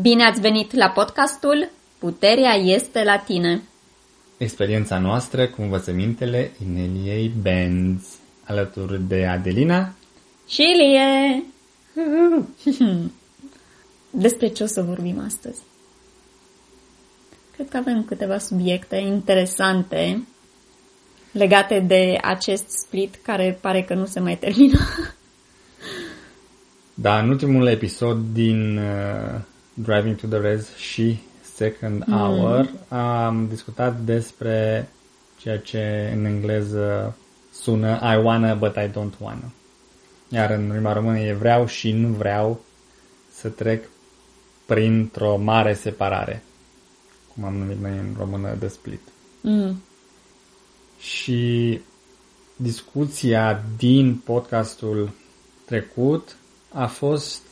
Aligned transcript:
Bine 0.00 0.24
ați 0.24 0.40
venit 0.40 0.74
la 0.74 0.88
podcastul 0.88 1.70
Puterea 1.98 2.54
este 2.54 3.04
la 3.04 3.16
tine. 3.16 3.62
Experiența 4.36 4.98
noastră 4.98 5.46
cu 5.46 5.62
învățămintele 5.62 6.52
Ineliei 6.66 7.32
Benz, 7.42 8.18
alături 8.44 9.02
de 9.02 9.26
Adelina 9.26 9.94
și 10.48 10.62
Ilie. 10.62 11.44
Despre 14.10 14.48
ce 14.48 14.62
o 14.62 14.66
să 14.66 14.82
vorbim 14.82 15.22
astăzi? 15.26 15.60
Cred 17.54 17.68
că 17.68 17.76
avem 17.76 18.04
câteva 18.04 18.38
subiecte 18.38 18.96
interesante 18.96 20.26
legate 21.32 21.80
de 21.80 22.18
acest 22.22 22.68
split 22.68 23.14
care 23.22 23.58
pare 23.60 23.82
că 23.82 23.94
nu 23.94 24.06
se 24.06 24.20
mai 24.20 24.36
termină. 24.36 24.78
Da, 27.00 27.18
în 27.18 27.28
ultimul 27.28 27.66
episod 27.66 28.18
din 28.32 28.76
uh, 28.76 29.40
Driving 29.80 30.16
to 30.16 30.26
the 30.26 30.38
Res 30.38 30.76
și 30.76 31.18
Second 31.54 32.04
mm. 32.06 32.16
Hour 32.16 32.70
am 32.88 33.46
discutat 33.48 34.00
despre 34.00 34.88
ceea 35.38 35.58
ce 35.58 36.12
în 36.16 36.24
engleză 36.24 37.16
sună 37.52 38.00
I 38.02 38.24
wanna 38.24 38.54
but 38.54 38.74
I 38.76 38.90
don't 38.90 39.18
wanna. 39.18 39.50
Iar 40.28 40.50
în 40.50 40.72
limba 40.72 40.92
română 40.92 41.18
e 41.18 41.32
vreau 41.32 41.66
și 41.66 41.92
nu 41.92 42.08
vreau 42.08 42.60
să 43.32 43.48
trec 43.48 43.84
printr-o 44.66 45.36
mare 45.36 45.74
separare. 45.74 46.42
Cum 47.34 47.44
am 47.44 47.54
numit 47.56 47.80
noi 47.80 47.90
în 47.90 48.14
română 48.18 48.54
de 48.58 48.68
split. 48.68 49.00
Mm. 49.40 49.82
Și 50.98 51.80
discuția 52.56 53.62
din 53.76 54.16
podcastul 54.16 55.10
trecut 55.64 56.36
a 56.72 56.86
fost 56.86 57.42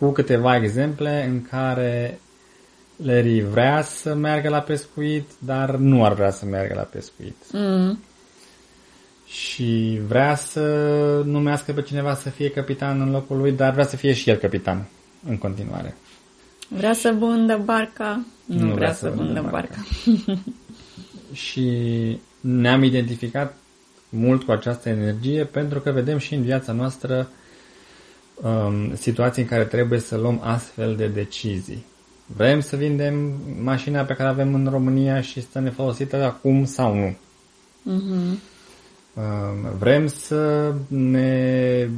cu 0.00 0.10
câteva 0.10 0.56
exemple 0.56 1.24
în 1.24 1.42
care 1.42 2.20
Larry 2.96 3.40
vrea 3.40 3.82
să 3.82 4.14
meargă 4.14 4.48
la 4.48 4.60
pescuit, 4.60 5.30
dar 5.38 5.76
nu 5.76 6.04
ar 6.04 6.14
vrea 6.14 6.30
să 6.30 6.44
meargă 6.44 6.74
la 6.74 6.82
pescuit. 6.82 7.36
Mm. 7.52 7.98
Și 9.26 10.00
vrea 10.06 10.34
să 10.34 10.62
numească 11.24 11.72
pe 11.72 11.82
cineva 11.82 12.14
să 12.14 12.30
fie 12.30 12.50
capitan 12.50 13.00
în 13.00 13.10
locul 13.10 13.36
lui, 13.36 13.52
dar 13.52 13.72
vrea 13.72 13.84
să 13.84 13.96
fie 13.96 14.12
și 14.12 14.30
el 14.30 14.36
capitan 14.36 14.86
în 15.28 15.38
continuare. 15.38 15.96
Vrea 16.68 16.92
să 16.92 17.14
vândă 17.18 17.60
barca, 17.64 18.24
nu, 18.44 18.56
nu 18.56 18.64
vrea, 18.64 18.74
vrea 18.74 18.92
să, 18.92 18.98
să 18.98 19.10
vândă 19.16 19.48
barca. 19.50 19.84
barca. 20.06 20.42
și 21.46 21.70
ne-am 22.40 22.82
identificat 22.82 23.56
mult 24.08 24.42
cu 24.42 24.50
această 24.50 24.88
energie 24.88 25.44
pentru 25.44 25.80
că 25.80 25.90
vedem 25.90 26.18
și 26.18 26.34
în 26.34 26.42
viața 26.42 26.72
noastră 26.72 27.30
um, 28.42 28.94
situații 28.94 29.42
în 29.42 29.48
care 29.48 29.64
trebuie 29.64 29.98
să 29.98 30.16
luăm 30.16 30.40
astfel 30.42 30.96
de 30.96 31.06
decizii. 31.06 31.84
Vrem 32.36 32.60
să 32.60 32.76
vindem 32.76 33.32
mașina 33.62 34.02
pe 34.02 34.14
care 34.14 34.28
avem 34.28 34.54
în 34.54 34.68
România 34.70 35.20
și 35.20 35.42
să 35.50 35.58
ne 35.58 35.70
folosită 35.70 36.24
acum 36.24 36.64
sau 36.64 36.94
nu? 36.94 37.16
Uh-huh. 37.86 38.38
Um, 39.14 39.78
vrem 39.78 40.06
să 40.06 40.72
ne 40.88 41.88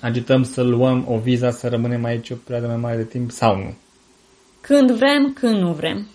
agităm 0.00 0.42
să 0.42 0.62
luăm 0.62 1.04
o 1.08 1.18
viză 1.18 1.50
să 1.50 1.68
rămânem 1.68 2.04
aici 2.04 2.30
o 2.30 2.34
perioadă 2.34 2.66
mai 2.66 2.80
mare 2.80 2.96
de 2.96 3.04
timp 3.04 3.30
sau 3.30 3.56
nu? 3.56 3.74
Când 4.60 4.90
vrem, 4.90 5.32
când 5.32 5.58
nu 5.58 5.72
vrem. 5.72 6.06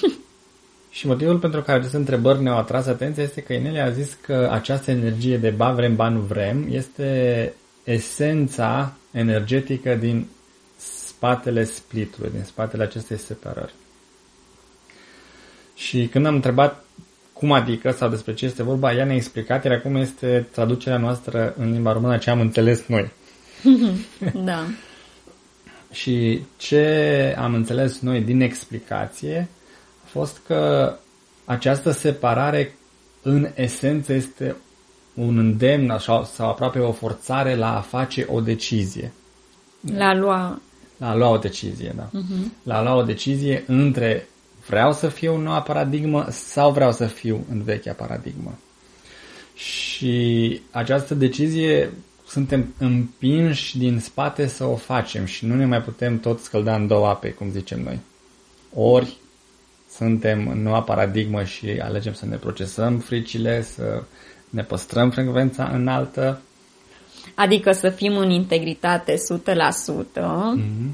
și 0.96 1.06
motivul 1.06 1.38
pentru 1.38 1.62
care 1.62 1.78
aceste 1.78 1.96
întrebări 1.96 2.42
ne-au 2.42 2.58
atras 2.58 2.86
atenția 2.86 3.22
este 3.22 3.42
că 3.42 3.52
Inelia 3.52 3.84
a 3.84 3.90
zis 3.90 4.18
că 4.20 4.48
această 4.52 4.90
energie 4.90 5.38
de 5.38 5.50
ba 5.50 5.72
vrem, 5.72 5.96
ba 5.96 6.08
nu 6.08 6.20
vrem 6.20 6.66
este 6.70 7.52
esența 7.86 8.96
energetică 9.10 9.94
din 9.94 10.26
spatele 10.76 11.64
splitului, 11.64 12.30
din 12.30 12.44
spatele 12.44 12.82
acestei 12.82 13.18
separări. 13.18 13.74
Și 15.74 16.06
când 16.06 16.26
am 16.26 16.34
întrebat 16.34 16.84
cum 17.32 17.52
adică 17.52 17.90
sau 17.90 18.08
despre 18.08 18.34
ce 18.34 18.44
este 18.44 18.62
vorba, 18.62 18.92
ea 18.92 19.04
ne-a 19.04 19.14
explicat, 19.14 19.64
iar 19.64 19.74
acum 19.74 19.94
este 19.94 20.48
traducerea 20.52 20.98
noastră 20.98 21.54
în 21.58 21.72
limba 21.72 21.92
română 21.92 22.18
ce 22.18 22.30
am 22.30 22.40
înțeles 22.40 22.86
noi. 22.86 23.10
da. 24.44 24.66
și 25.92 26.40
ce 26.56 27.34
am 27.38 27.54
înțeles 27.54 28.00
noi 28.00 28.20
din 28.20 28.40
explicație 28.40 29.48
a 30.04 30.06
fost 30.08 30.40
că 30.46 30.92
această 31.44 31.90
separare 31.90 32.74
în 33.22 33.50
esență 33.54 34.12
este 34.12 34.56
un 35.16 35.38
îndemn 35.38 35.98
sau, 35.98 36.24
sau 36.24 36.48
aproape 36.48 36.78
o 36.78 36.92
forțare 36.92 37.54
la 37.54 37.76
a 37.76 37.80
face 37.80 38.26
o 38.30 38.40
decizie. 38.40 39.12
La 39.96 40.08
a 40.08 40.14
lua... 40.14 40.60
La 40.96 41.10
a 41.10 41.14
lua 41.14 41.28
o 41.28 41.36
decizie, 41.36 41.92
da. 41.96 42.08
Uh-huh. 42.08 42.62
La 42.62 42.76
a 42.76 42.82
lua 42.82 42.94
o 42.94 43.02
decizie 43.02 43.64
între 43.66 44.28
vreau 44.66 44.92
să 44.92 45.08
fiu 45.08 45.34
în 45.34 45.42
noua 45.42 45.62
paradigmă 45.62 46.26
sau 46.30 46.72
vreau 46.72 46.92
să 46.92 47.06
fiu 47.06 47.44
în 47.50 47.62
vechea 47.62 47.92
paradigmă. 47.92 48.58
Și 49.54 50.60
această 50.70 51.14
decizie 51.14 51.92
suntem 52.26 52.74
împinși 52.78 53.78
din 53.78 54.00
spate 54.00 54.46
să 54.46 54.64
o 54.64 54.76
facem 54.76 55.24
și 55.24 55.46
nu 55.46 55.54
ne 55.54 55.66
mai 55.66 55.82
putem 55.82 56.18
tot 56.18 56.40
scălda 56.40 56.74
în 56.74 56.86
două 56.86 57.06
ape, 57.06 57.30
cum 57.30 57.50
zicem 57.50 57.82
noi. 57.82 57.98
Ori 58.74 59.16
suntem 59.90 60.48
în 60.48 60.62
noua 60.62 60.82
paradigmă 60.82 61.44
și 61.44 61.68
alegem 61.68 62.12
să 62.12 62.26
ne 62.26 62.36
procesăm 62.36 62.98
fricile, 62.98 63.62
să 63.62 64.02
ne 64.50 64.62
păstrăm 64.62 65.10
frecvența 65.10 65.70
înaltă. 65.72 66.40
Adică 67.34 67.72
să 67.72 67.88
fim 67.88 68.16
în 68.16 68.30
integritate 68.30 69.14
100%, 69.14 69.14
mm-hmm. 69.14 70.92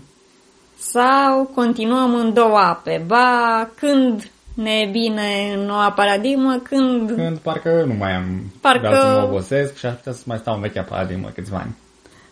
sau 0.79 1.51
continuăm 1.55 2.15
în 2.15 2.33
două 2.33 2.59
ape. 2.59 3.05
Ba, 3.07 3.71
când 3.75 4.31
ne 4.55 4.71
e 4.71 4.89
bine 4.91 5.53
în 5.55 5.61
noua 5.61 5.93
paradigmă, 5.93 6.61
când... 6.63 7.15
Când 7.15 7.39
parcă 7.39 7.85
nu 7.87 7.95
mai 7.95 8.13
am... 8.13 8.53
Parcă... 8.61 8.89
Vreau 8.89 9.03
să 9.03 9.21
mă 9.21 9.27
obosesc 9.27 9.77
și 9.77 9.87
aș 9.87 9.95
putea 9.95 10.13
să 10.13 10.23
mai 10.27 10.39
stau 10.39 10.55
în 10.55 10.61
vechea 10.61 10.83
paradigmă 10.83 11.31
câțiva 11.35 11.57
ani. 11.57 11.77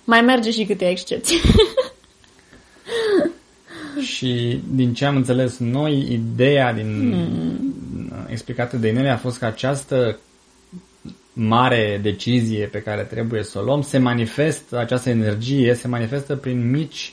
Mai 0.04 0.20
merge 0.20 0.50
și 0.50 0.64
câte 0.64 0.88
excepții. 0.88 1.40
și 4.14 4.62
din 4.68 4.94
ce 4.94 5.04
am 5.04 5.16
înțeles 5.16 5.58
noi, 5.58 6.12
ideea 6.12 6.72
din 6.72 7.12
hmm. 7.12 8.26
explicată 8.28 8.76
de 8.76 8.88
Inelia 8.88 9.12
a 9.12 9.16
fost 9.16 9.38
că 9.38 9.44
această 9.44 10.18
mare 11.42 11.98
decizie 12.02 12.66
pe 12.66 12.82
care 12.82 13.02
trebuie 13.02 13.42
să 13.42 13.58
o 13.58 13.62
luăm, 13.62 13.82
se 13.82 13.98
manifestă, 13.98 14.78
această 14.78 15.10
energie 15.10 15.74
se 15.74 15.88
manifestă 15.88 16.36
prin 16.36 16.70
mici 16.70 17.12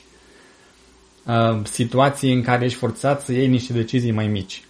uh, 1.26 1.60
situații 1.64 2.32
în 2.32 2.42
care 2.42 2.64
ești 2.64 2.78
forțat 2.78 3.22
să 3.22 3.32
iei 3.32 3.46
niște 3.46 3.72
decizii 3.72 4.10
mai 4.10 4.26
mici. 4.26 4.62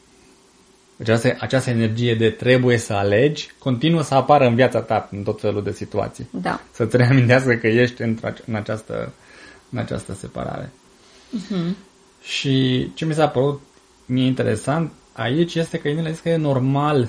Această, 1.01 1.37
această 1.39 1.71
energie 1.71 2.15
de 2.15 2.31
trebuie 2.31 2.77
să 2.77 2.93
alegi 2.93 3.51
continuă 3.59 4.03
să 4.03 4.15
apară 4.15 4.47
în 4.47 4.55
viața 4.55 4.81
ta 4.81 5.09
în 5.13 5.23
tot 5.23 5.41
felul 5.41 5.63
de 5.63 5.73
situații. 5.73 6.29
Da. 6.31 6.61
Să-ți 6.71 6.97
reamintească 6.97 7.55
că 7.55 7.67
ești 7.67 8.03
în 8.03 8.19
această, 8.55 9.13
în 9.71 9.79
această 9.79 10.15
separare. 10.15 10.71
Uh-huh. 11.37 11.75
Și 12.23 12.89
ce 12.95 13.05
mi 13.05 13.15
s-a 13.15 13.29
părut 13.29 13.61
mie 14.07 14.27
interesant 14.27 14.93
aici 15.13 15.55
este 15.55 15.79
că 15.79 15.89
Inel 15.89 16.07
a 16.07 16.11
zis 16.11 16.21
că 16.21 16.29
e 16.29 16.37
normal 16.37 17.09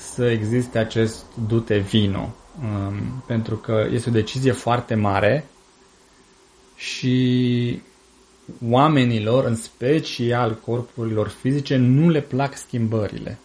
să 0.00 0.24
existe 0.24 0.78
acest 0.78 1.24
dute 1.48 1.76
vino, 1.78 2.34
um, 2.62 3.22
pentru 3.26 3.56
că 3.56 3.86
este 3.92 4.08
o 4.08 4.12
decizie 4.12 4.52
foarte 4.52 4.94
mare 4.94 5.46
și 6.76 7.82
oamenilor, 8.68 9.44
în 9.44 9.54
special 9.54 10.54
corpurilor 10.54 11.28
fizice, 11.28 11.76
nu 11.76 12.08
le 12.08 12.20
plac 12.20 12.56
schimbările. 12.56 13.38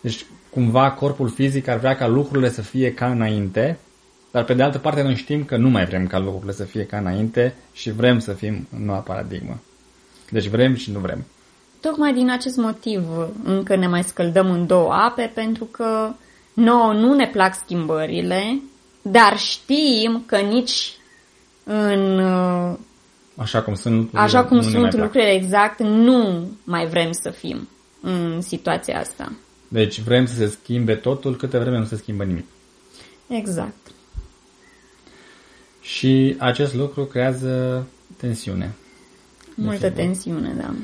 Deci, 0.00 0.24
cumva, 0.50 0.90
corpul 0.90 1.28
fizic 1.28 1.68
ar 1.68 1.78
vrea 1.78 1.96
ca 1.96 2.06
lucrurile 2.06 2.50
să 2.50 2.62
fie 2.62 2.94
ca 2.94 3.10
înainte, 3.10 3.78
dar 4.30 4.44
pe 4.44 4.54
de 4.54 4.62
altă 4.62 4.78
parte 4.78 5.02
noi 5.02 5.14
știm 5.14 5.44
că 5.44 5.56
nu 5.56 5.68
mai 5.68 5.84
vrem 5.84 6.06
ca 6.06 6.18
lucrurile 6.18 6.52
să 6.52 6.64
fie 6.64 6.86
ca 6.86 6.98
înainte 6.98 7.54
și 7.72 7.90
vrem 7.90 8.18
să 8.18 8.32
fim 8.32 8.68
în 8.76 8.84
noua 8.84 8.98
paradigmă. 8.98 9.60
Deci 10.30 10.46
vrem 10.46 10.74
și 10.74 10.90
nu 10.90 10.98
vrem. 10.98 11.24
Tocmai 11.80 12.12
din 12.12 12.30
acest 12.30 12.56
motiv 12.56 13.02
încă 13.44 13.76
ne 13.76 13.86
mai 13.86 14.02
scăldăm 14.02 14.50
în 14.50 14.66
două 14.66 14.92
ape, 14.92 15.30
pentru 15.34 15.64
că 15.64 16.12
nouă 16.52 16.92
nu 16.92 17.14
ne 17.14 17.26
plac 17.26 17.54
schimbările, 17.54 18.60
dar 19.02 19.38
știm 19.38 20.22
că 20.26 20.36
nici 20.36 20.96
în... 21.64 22.18
Așa 23.36 23.62
cum 23.62 23.74
sunt 23.74 23.94
lucrurile, 23.94 24.20
așa 24.20 24.44
cum 24.44 24.60
sunt 24.60 24.94
lucrurile 24.94 25.32
exact, 25.32 25.80
nu 25.82 26.50
mai 26.64 26.86
vrem 26.86 27.12
să 27.12 27.30
fim 27.30 27.68
în 28.00 28.40
situația 28.40 28.98
asta. 28.98 29.32
Deci 29.68 30.00
vrem 30.00 30.26
să 30.26 30.34
se 30.34 30.46
schimbe 30.46 30.94
totul 30.94 31.36
câte 31.36 31.58
vreme 31.58 31.78
nu 31.78 31.84
se 31.84 31.96
schimbă 31.96 32.24
nimic. 32.24 32.46
Exact. 33.26 33.92
Și 35.80 36.36
acest 36.38 36.74
lucru 36.74 37.04
creează 37.04 37.86
tensiune. 38.16 38.74
Multă 39.54 39.90
tensiune, 39.90 40.54
da. 40.56 40.74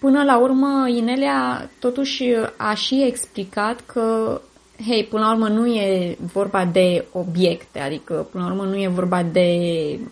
Până 0.00 0.22
la 0.24 0.38
urmă, 0.38 0.88
Inelia 0.88 1.70
totuși 1.78 2.24
a 2.56 2.74
și 2.74 3.04
explicat 3.06 3.80
că 3.86 4.40
hei, 4.86 5.04
până 5.04 5.24
la 5.24 5.32
urmă 5.32 5.48
nu 5.48 5.66
e 5.66 6.16
vorba 6.32 6.64
de 6.64 7.04
obiecte, 7.12 7.80
adică 7.80 8.26
până 8.30 8.44
la 8.44 8.50
urmă 8.50 8.64
nu 8.64 8.76
e 8.76 8.88
vorba 8.88 9.22
de 9.22 9.48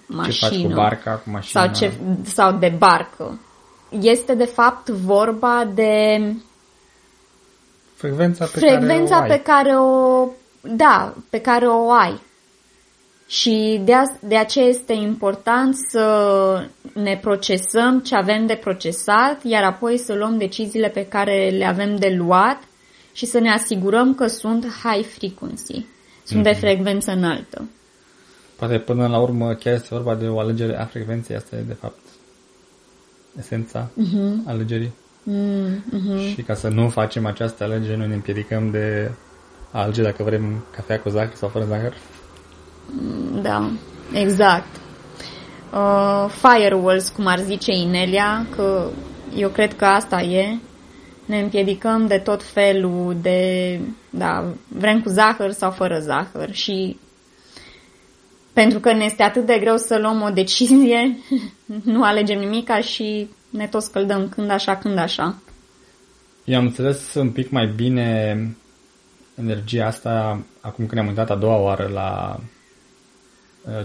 mașină. 0.06 0.50
Ce 0.50 0.56
faci 0.56 0.66
cu 0.66 0.74
barca, 0.74 1.10
cu 1.24 1.30
mașina? 1.30 1.62
Sau, 1.62 1.72
ce, 1.72 1.92
sau 2.22 2.52
de 2.52 2.74
barcă. 2.78 3.40
Este 4.00 4.34
de 4.34 4.44
fapt 4.44 4.88
vorba 4.88 5.68
de 5.74 6.22
frecvența 7.94 8.44
pe 8.44 8.58
frecvența 8.58 9.16
care 9.18 9.26
o 9.26 9.30
ai. 9.30 9.36
pe 9.36 9.42
care 9.42 9.76
o 9.78 10.28
da, 10.76 11.14
pe 11.30 11.40
care 11.40 11.66
o 11.66 11.90
ai. 11.90 12.20
Și 13.30 13.80
de, 13.84 13.94
a, 13.94 14.02
de 14.20 14.36
aceea 14.36 14.66
este 14.66 14.92
important 14.92 15.74
să 15.90 16.06
ne 16.94 17.18
procesăm 17.22 18.00
ce 18.00 18.14
avem 18.14 18.46
de 18.46 18.54
procesat, 18.54 19.44
iar 19.44 19.64
apoi 19.64 19.98
să 19.98 20.14
luăm 20.14 20.38
deciziile 20.38 20.88
pe 20.88 21.06
care 21.06 21.48
le 21.48 21.64
avem 21.64 21.96
de 21.96 22.14
luat 22.16 22.58
și 23.12 23.26
să 23.26 23.38
ne 23.38 23.52
asigurăm 23.52 24.14
că 24.14 24.26
sunt 24.26 24.66
high 24.82 25.06
frequency, 25.06 25.86
sunt 26.24 26.40
mm-hmm. 26.40 26.52
de 26.52 26.52
frecvență 26.52 27.10
înaltă. 27.10 27.68
Poate 28.56 28.78
până 28.78 29.06
la 29.06 29.18
urmă 29.18 29.54
chiar 29.54 29.74
este 29.74 29.88
vorba 29.90 30.14
de 30.14 30.26
o 30.26 30.38
alegere 30.38 30.80
a 30.80 30.84
frecvenței, 30.84 31.36
asta 31.36 31.56
e 31.56 31.60
de 31.60 31.72
fapt 31.72 32.00
esența 33.38 33.90
mm-hmm. 33.90 34.46
alegerii. 34.46 34.92
Mm-hmm. 35.30 36.34
Și 36.34 36.42
ca 36.42 36.54
să 36.54 36.68
nu 36.68 36.88
facem 36.88 37.26
această 37.26 37.64
alegere, 37.64 37.96
noi 37.96 38.08
ne 38.08 38.14
împiedicăm 38.14 38.70
de 38.70 39.10
a 39.70 39.82
alege 39.82 40.02
dacă 40.02 40.22
vrem 40.22 40.64
cafea 40.76 41.00
cu 41.00 41.08
zahăr 41.08 41.34
sau 41.34 41.48
fără 41.48 41.64
zahăr. 41.64 41.94
Da, 43.42 43.70
exact. 44.12 44.76
Uh, 45.72 46.30
firewalls, 46.30 47.08
cum 47.08 47.26
ar 47.26 47.38
zice 47.38 47.72
Inelia, 47.72 48.46
că 48.56 48.90
eu 49.36 49.48
cred 49.48 49.76
că 49.76 49.84
asta 49.84 50.20
e. 50.20 50.58
Ne 51.24 51.40
împiedicăm 51.40 52.06
de 52.06 52.18
tot 52.18 52.42
felul 52.42 53.16
de, 53.22 53.80
da, 54.10 54.44
vrem 54.68 55.00
cu 55.00 55.08
zahăr 55.08 55.50
sau 55.50 55.70
fără 55.70 55.98
zahăr 55.98 56.52
și 56.52 56.96
pentru 58.52 58.78
că 58.78 58.92
ne 58.92 59.04
este 59.04 59.22
atât 59.22 59.46
de 59.46 59.58
greu 59.58 59.76
să 59.76 59.98
luăm 59.98 60.22
o 60.22 60.30
decizie, 60.30 61.18
nu 61.84 62.04
alegem 62.04 62.38
nimica 62.38 62.80
și 62.80 63.28
ne 63.50 63.66
tot 63.66 63.82
scăldăm 63.82 64.28
când 64.28 64.50
așa, 64.50 64.76
când 64.76 64.98
așa. 64.98 65.42
Eu 66.44 66.58
am 66.58 66.64
înțeles 66.64 67.14
un 67.14 67.30
pic 67.30 67.50
mai 67.50 67.72
bine 67.76 68.36
energia 69.34 69.86
asta 69.86 70.42
acum 70.60 70.86
când 70.86 70.92
ne-am 70.92 71.06
uitat 71.06 71.30
a 71.30 71.34
doua 71.34 71.56
oară 71.56 71.90
la 71.92 72.36
uh, 72.38 72.44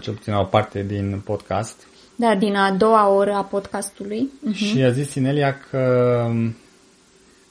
cel 0.02 0.14
puțin 0.14 0.34
la 0.34 0.40
o 0.40 0.44
parte 0.44 0.84
din 0.84 1.22
podcast. 1.26 1.88
Da, 2.16 2.36
din 2.36 2.56
a 2.56 2.72
doua 2.72 3.10
oră 3.10 3.34
a 3.34 3.44
podcastului. 3.44 4.30
Uh-huh. 4.50 4.56
Și 4.56 4.82
a 4.82 4.92
zis 4.92 5.10
Sinelia 5.10 5.60
că 5.70 6.26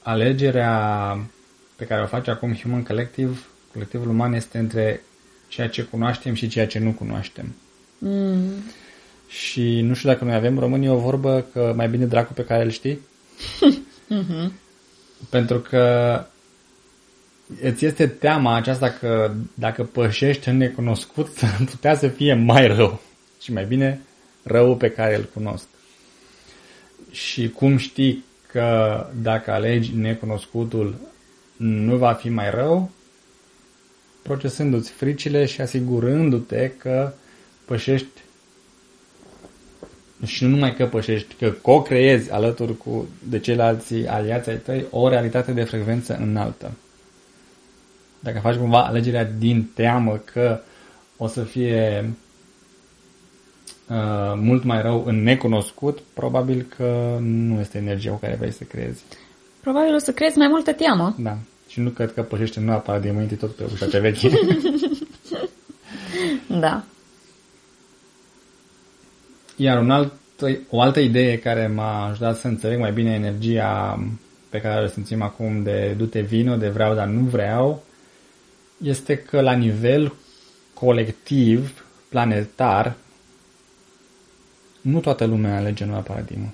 alegerea 0.01 1.17
pe 1.75 1.85
care 1.85 2.01
o 2.01 2.05
face 2.05 2.31
acum 2.31 2.53
Human 2.53 2.83
Collective, 2.83 3.37
colectivul 3.73 4.09
uman, 4.09 4.33
este 4.33 4.57
între 4.57 5.01
ceea 5.47 5.69
ce 5.69 5.83
cunoaștem 5.83 6.33
și 6.33 6.47
ceea 6.47 6.67
ce 6.67 6.79
nu 6.79 6.91
cunoaștem. 6.91 7.55
Mm. 7.97 8.51
Și 9.27 9.81
nu 9.81 9.93
știu 9.93 10.09
dacă 10.09 10.23
noi 10.23 10.35
avem 10.35 10.59
românii 10.59 10.89
o 10.89 10.97
vorbă 10.97 11.45
că 11.53 11.73
mai 11.75 11.89
bine 11.89 12.05
dracu 12.05 12.33
pe 12.33 12.43
care 12.43 12.63
îl 12.63 12.69
știi. 12.69 12.99
mm-hmm. 14.09 14.51
Pentru 15.29 15.59
că 15.59 16.25
îți 17.61 17.85
este 17.85 18.07
teama 18.07 18.55
aceasta 18.55 18.89
că 18.89 19.31
dacă 19.53 19.83
pășești 19.83 20.49
în 20.49 20.57
necunoscut, 20.57 21.27
putea 21.71 21.97
să 21.97 22.07
fie 22.07 22.33
mai 22.33 22.67
rău. 22.67 23.01
Și 23.41 23.53
mai 23.53 23.65
bine 23.65 23.99
răul 24.43 24.75
pe 24.75 24.89
care 24.89 25.15
îl 25.15 25.29
cunosc. 25.33 25.67
Și 27.11 27.49
cum 27.49 27.77
știi 27.77 28.23
că 28.47 29.05
dacă 29.21 29.51
alegi 29.51 29.95
necunoscutul 29.95 30.95
nu 31.57 31.97
va 31.97 32.13
fi 32.13 32.29
mai 32.29 32.49
rău, 32.49 32.91
procesându-ți 34.21 34.91
fricile 34.91 35.45
și 35.45 35.61
asigurându-te 35.61 36.71
că 36.77 37.13
pășești 37.65 38.21
și 40.25 40.43
nu 40.43 40.49
numai 40.49 40.75
că 40.75 40.85
pășești, 40.85 41.35
că 41.35 41.53
co-creezi 41.61 42.31
alături 42.31 42.77
cu 42.77 43.07
de 43.29 43.39
ceilalți 43.39 43.93
aliați 44.07 44.49
ai 44.49 44.57
tăi 44.57 44.85
o 44.89 45.09
realitate 45.09 45.51
de 45.51 45.63
frecvență 45.63 46.17
înaltă. 46.21 46.71
Dacă 48.23 48.39
faci 48.39 48.55
cumva 48.55 48.85
alegerea 48.85 49.25
din 49.25 49.69
teamă 49.73 50.21
că 50.33 50.59
o 51.17 51.27
să 51.27 51.43
fie 51.43 52.13
uh, 53.89 54.33
mult 54.35 54.63
mai 54.63 54.81
rău 54.81 55.03
în 55.05 55.23
necunoscut, 55.23 55.99
probabil 56.13 56.65
că 56.77 57.17
nu 57.21 57.59
este 57.59 57.77
energia 57.77 58.11
cu 58.11 58.19
care 58.19 58.35
vrei 58.35 58.51
să 58.51 58.63
creezi. 58.63 59.03
Probabil 59.61 59.95
o 59.95 59.97
să 59.97 60.11
creezi 60.11 60.37
mai 60.37 60.47
multă 60.47 60.73
teamă. 60.73 61.15
Da. 61.19 61.37
Și 61.67 61.79
nu 61.79 61.89
cred 61.89 62.13
că 62.13 62.21
pășește 62.21 62.59
în 62.59 62.65
noua 62.65 62.77
paradigmă, 62.77 63.21
tot 63.39 63.55
pe 63.55 63.63
ușa 63.73 63.87
ce 63.87 63.99
veche. 63.99 64.29
da. 66.65 66.83
Iar 69.55 69.81
un 69.81 69.91
alt, 69.91 70.13
o 70.69 70.81
altă 70.81 70.99
idee 70.99 71.39
care 71.39 71.67
m-a 71.67 72.07
ajutat 72.07 72.37
să 72.37 72.47
înțeleg 72.47 72.79
mai 72.79 72.91
bine 72.91 73.13
energia 73.13 74.03
pe 74.49 74.61
care 74.61 74.83
o 74.83 74.87
simțim 74.87 75.21
acum 75.21 75.63
de 75.63 75.93
du-te 75.97 76.21
vino, 76.21 76.55
de 76.55 76.69
vreau, 76.69 76.95
dar 76.95 77.07
nu 77.07 77.21
vreau, 77.21 77.83
este 78.83 79.17
că 79.17 79.41
la 79.41 79.53
nivel 79.53 80.13
colectiv, 80.73 81.85
planetar, 82.09 82.95
nu 84.81 84.99
toată 84.99 85.25
lumea 85.25 85.57
alege 85.57 85.85
noua 85.85 85.99
paradigmă. 85.99 86.53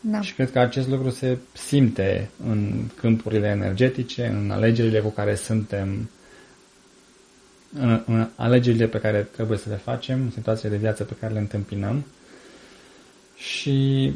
Da. 0.00 0.20
Și 0.20 0.34
cred 0.34 0.50
că 0.50 0.58
acest 0.58 0.88
lucru 0.88 1.10
se 1.10 1.38
simte 1.52 2.30
în 2.46 2.88
câmpurile 2.96 3.46
energetice, 3.46 4.26
în 4.26 4.50
alegerile 4.50 5.00
cu 5.00 5.08
care 5.08 5.34
suntem, 5.34 6.10
în, 7.78 8.02
în 8.06 8.28
alegerile 8.36 8.86
pe 8.86 8.98
care 8.98 9.28
trebuie 9.32 9.58
să 9.58 9.68
le 9.68 9.76
facem, 9.76 10.20
în 10.20 10.30
situațiile 10.30 10.70
de 10.70 10.80
viață 10.80 11.04
pe 11.04 11.14
care 11.20 11.32
le 11.32 11.38
întâmpinăm. 11.38 12.04
Și 13.36 14.12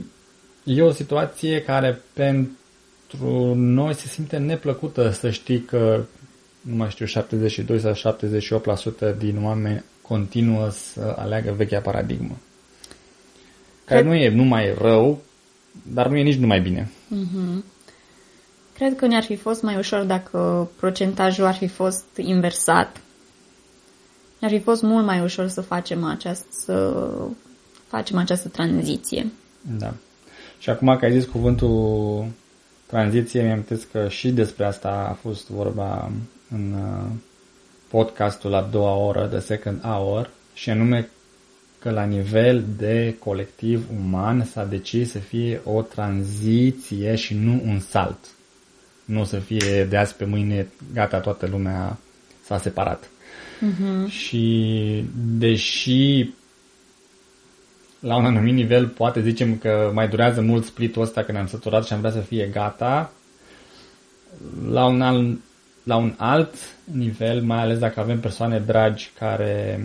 e 0.64 0.82
o 0.82 0.90
situație 0.90 1.62
care 1.62 2.00
pentru 2.12 3.54
noi 3.54 3.94
se 3.94 4.06
simte 4.06 4.36
neplăcută 4.36 5.10
să 5.10 5.30
știi 5.30 5.60
că, 5.60 6.04
nu 6.60 6.76
mai 6.76 6.90
știu, 6.90 7.06
72 7.06 7.80
sau 7.80 8.16
78% 9.12 9.18
din 9.18 9.44
oameni 9.44 9.84
continuă 10.02 10.68
să 10.70 11.14
aleagă 11.18 11.52
vechea 11.56 11.80
paradigmă. 11.80 12.36
Care 13.84 14.00
Cred... 14.00 14.12
nu 14.12 14.18
e 14.18 14.28
numai 14.28 14.74
rău, 14.78 15.20
dar 15.92 16.08
nu 16.08 16.16
e 16.16 16.22
nici 16.22 16.38
numai 16.38 16.60
bine. 16.60 16.90
Mm-hmm. 17.14 17.62
Cred 18.74 18.96
că 18.96 19.06
ne-ar 19.06 19.22
fi 19.22 19.36
fost 19.36 19.62
mai 19.62 19.76
ușor 19.76 20.02
dacă 20.02 20.70
procentajul 20.76 21.44
ar 21.44 21.54
fi 21.54 21.66
fost 21.66 22.04
inversat. 22.16 23.00
Ne-ar 24.38 24.52
fi 24.52 24.60
fost 24.60 24.82
mult 24.82 25.04
mai 25.04 25.20
ușor 25.20 25.48
să 25.48 25.60
facem 25.60 26.04
această, 26.04 26.46
să 26.50 26.94
facem 27.86 28.16
această 28.16 28.48
tranziție. 28.48 29.32
Da. 29.78 29.94
Și 30.58 30.70
acum 30.70 30.96
că 30.98 31.04
ai 31.04 31.12
zis 31.12 31.24
cuvântul 31.24 32.26
tranziție, 32.86 33.42
mi-am 33.42 33.64
că 33.92 34.08
și 34.08 34.30
despre 34.30 34.64
asta 34.64 35.06
a 35.10 35.12
fost 35.12 35.48
vorba 35.48 36.10
în 36.50 36.72
uh, 36.72 37.10
podcastul 37.88 38.50
la 38.50 38.68
doua 38.70 38.94
oră, 38.94 39.26
The 39.26 39.38
Second 39.38 39.80
Hour, 39.80 40.30
și 40.54 40.70
anume 40.70 41.08
că 41.78 41.90
la 41.90 42.04
nivel 42.04 42.64
de 42.76 43.16
colectiv 43.18 43.86
uman 43.98 44.44
s-a 44.44 44.64
decis 44.64 45.10
să 45.10 45.18
fie 45.18 45.60
o 45.64 45.82
tranziție 45.82 47.14
și 47.14 47.34
nu 47.34 47.62
un 47.64 47.78
salt. 47.78 48.18
Nu 49.04 49.24
să 49.24 49.38
fie 49.38 49.84
de 49.84 49.96
azi 49.96 50.14
pe 50.14 50.24
mâine, 50.24 50.68
gata, 50.92 51.20
toată 51.20 51.46
lumea 51.46 51.98
s-a 52.44 52.58
separat. 52.58 53.04
Uh-huh. 53.04 54.10
Și 54.10 55.04
deși 55.38 56.30
la 58.00 58.16
un 58.16 58.24
anumit 58.24 58.54
nivel 58.54 58.86
poate 58.86 59.20
zicem 59.22 59.56
că 59.56 59.90
mai 59.94 60.08
durează 60.08 60.40
mult 60.40 60.64
splitul 60.64 61.02
ăsta 61.02 61.22
că 61.22 61.32
ne-am 61.32 61.46
săturat 61.46 61.86
și 61.86 61.92
am 61.92 61.98
vrea 61.98 62.12
să 62.12 62.20
fie 62.20 62.46
gata, 62.46 63.12
la 64.70 64.86
un, 64.86 65.02
alt, 65.02 65.38
la 65.88 65.96
un 65.96 66.14
alt 66.16 66.54
nivel, 66.84 67.42
mai 67.42 67.58
ales 67.58 67.78
dacă 67.78 68.00
avem 68.00 68.20
persoane 68.20 68.58
dragi 68.58 69.10
care 69.18 69.84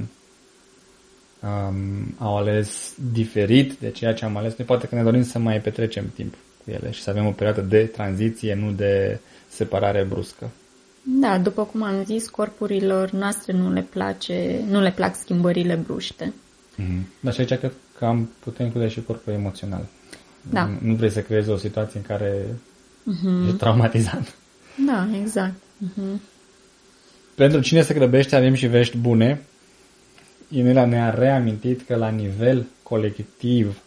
um, 1.39 2.15
au 2.17 2.37
ales 2.37 2.93
diferit 3.11 3.73
de 3.73 3.89
ceea 3.89 4.13
ce 4.13 4.25
am 4.25 4.37
ales 4.37 4.55
noi, 4.57 4.67
poate 4.67 4.87
că 4.87 4.95
ne 4.95 5.03
dorim 5.03 5.23
să 5.23 5.39
mai 5.39 5.61
petrecem 5.61 6.11
timp 6.15 6.33
cu 6.63 6.71
ele 6.71 6.91
și 6.91 7.01
să 7.01 7.09
avem 7.09 7.25
o 7.25 7.31
perioadă 7.31 7.61
de 7.61 7.85
tranziție, 7.85 8.55
nu 8.55 8.71
de 8.71 9.19
separare 9.47 10.05
bruscă. 10.09 10.49
Da, 11.03 11.37
după 11.37 11.63
cum 11.63 11.83
am 11.83 12.03
zis, 12.03 12.29
corpurilor 12.29 13.11
noastre 13.11 13.53
nu 13.53 13.71
le 13.71 13.81
place, 13.81 14.63
nu 14.69 14.81
le 14.81 14.91
plac 14.91 15.15
schimbările 15.15 15.75
bruște. 15.75 16.33
Mm-hmm. 16.77 17.01
Dar 17.19 17.33
și 17.33 17.39
aici 17.39 17.53
cred 17.53 17.71
că 17.97 18.05
am 18.05 18.29
putea 18.39 18.65
include 18.65 18.87
și 18.87 19.01
corpul 19.01 19.33
emoțional. 19.33 19.85
Da. 20.49 20.65
Nu, 20.65 20.77
nu 20.81 20.95
vrei 20.95 21.11
să 21.11 21.21
creezi 21.21 21.49
o 21.49 21.57
situație 21.57 21.99
în 21.99 22.05
care 22.05 22.45
mm-hmm. 22.45 23.49
e 23.49 23.51
traumatizat. 23.51 24.35
Da, 24.85 25.07
exact. 25.21 25.53
Mm-hmm. 25.83 26.19
Pentru 27.35 27.59
cine 27.61 27.81
se 27.81 27.93
grăbește 27.93 28.35
avem 28.35 28.53
și 28.53 28.67
vești 28.67 28.97
bune. 28.97 29.41
Inelia 30.49 30.85
ne-a 30.85 31.09
reamintit 31.09 31.81
că 31.81 31.95
la 31.95 32.09
nivel 32.09 32.65
colectiv 32.83 33.81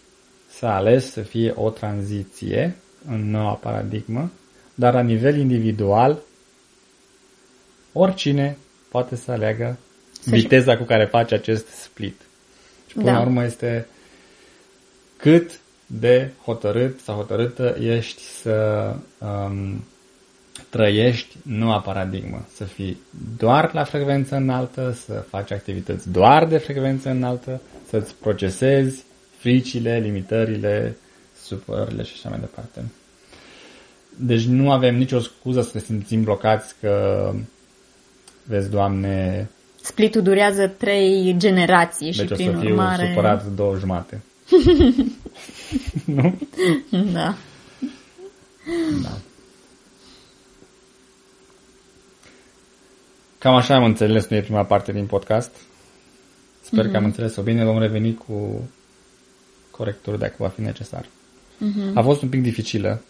s-a 0.49 0.75
ales 0.75 1.11
să 1.11 1.21
fie 1.21 1.53
o 1.55 1.71
tranziție 1.71 2.77
în 3.09 3.31
noua 3.31 3.53
paradigmă, 3.53 4.31
dar 4.75 4.95
la 4.95 5.01
nivel 5.01 5.39
individual 5.39 6.23
oricine 7.93 8.57
poate 8.89 9.17
să 9.17 9.31
aleagă 9.31 9.79
viteza 10.25 10.77
cu 10.77 10.85
care 10.85 11.05
face 11.05 11.35
acest 11.35 11.67
split. 11.67 12.21
Și 12.87 12.95
până 12.95 13.07
da. 13.07 13.13
la 13.13 13.21
urmă 13.21 13.45
este 13.45 13.87
cât 15.17 15.61
de 15.87 16.31
hotărât 16.45 17.01
sau 17.01 17.17
hotărâtă 17.17 17.77
ești 17.81 18.23
să 18.23 18.95
um, 19.19 19.85
trăiești 20.77 21.37
noua 21.43 21.81
paradigmă, 21.81 22.47
să 22.55 22.65
fii 22.65 22.97
doar 23.37 23.71
la 23.73 23.85
frecvență 23.85 24.37
înaltă, 24.37 24.97
să 25.05 25.25
faci 25.29 25.51
activități 25.51 26.11
doar 26.11 26.47
de 26.47 26.59
frecvență 26.59 27.11
înaltă, 27.11 27.61
să-ți 27.89 28.15
procesezi 28.15 29.05
fricile, 29.39 29.99
limitările, 29.99 30.97
supărările 31.43 32.03
și 32.03 32.13
așa 32.15 32.29
mai 32.29 32.39
departe. 32.39 32.85
Deci 34.17 34.45
nu 34.45 34.71
avem 34.73 34.97
nicio 34.97 35.21
scuză 35.21 35.63
să 35.63 35.71
ne 35.75 35.81
simțim 35.81 36.23
blocați 36.23 36.75
că, 36.81 37.33
vezi, 38.45 38.71
Doamne... 38.71 39.49
Splitul 39.83 40.23
durează 40.23 40.67
trei 40.69 41.35
generații 41.39 42.13
și 42.13 42.19
deci 42.19 42.29
prin 42.29 42.49
o 42.49 42.53
să 42.53 42.59
fiu 42.59 42.69
urmare... 42.69 43.09
supărat 43.09 43.47
două 43.47 43.77
jumate. 43.77 44.23
nu? 46.17 46.39
Da. 47.13 47.35
Da. 49.03 49.19
Cam 53.39 53.55
așa 53.55 53.75
am 53.75 53.85
înțeles 53.85 54.27
noi 54.27 54.41
prima 54.41 54.65
parte 54.65 54.93
din 54.93 55.07
podcast. 55.07 55.51
Sper 56.63 56.85
mm-hmm. 56.85 56.91
că 56.91 56.97
am 56.97 57.03
mhm. 57.03 57.05
înțeles-o 57.05 57.43
bine. 57.43 57.65
Vom 57.65 57.79
reveni 57.79 58.15
cu 58.15 58.69
corecturi 59.71 60.19
dacă 60.19 60.35
va 60.39 60.49
fi 60.49 60.61
necesar. 60.61 61.05
Mm-hmm. 61.05 61.95
A 61.95 62.03
fost 62.03 62.23
un 62.23 62.29
pic 62.29 62.43
dificilă 62.43 63.03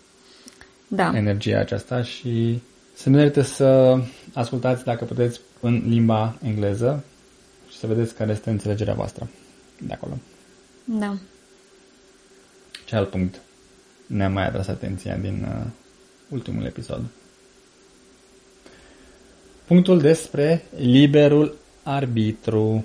da. 0.89 1.13
energia 1.15 1.59
aceasta 1.59 2.03
și 2.03 2.63
se 2.95 3.11
merită 3.11 3.41
să 3.41 4.01
ascultați 4.35 4.85
dacă 4.85 5.05
puteți 5.05 5.41
în 5.61 5.83
limba 5.87 6.39
engleză 6.43 7.05
și 7.71 7.77
să 7.77 7.87
vedeți 7.87 8.15
care 8.15 8.31
este 8.31 8.51
înțelegerea 8.51 8.95
voastră 8.95 9.29
de 9.81 9.93
acolo. 9.93 10.19
Da. 10.85 11.17
Ce 12.85 12.97
alt 12.97 13.11
punct 13.11 13.41
ne-a 14.07 14.29
mai 14.29 14.47
atras 14.47 14.67
atenția 14.67 15.17
din 15.17 15.47
uh, 15.49 15.67
ultimul 16.29 16.65
episod? 16.65 17.03
Punctul 19.67 20.01
despre 20.01 20.65
liberul 20.77 21.57
arbitru. 21.83 22.85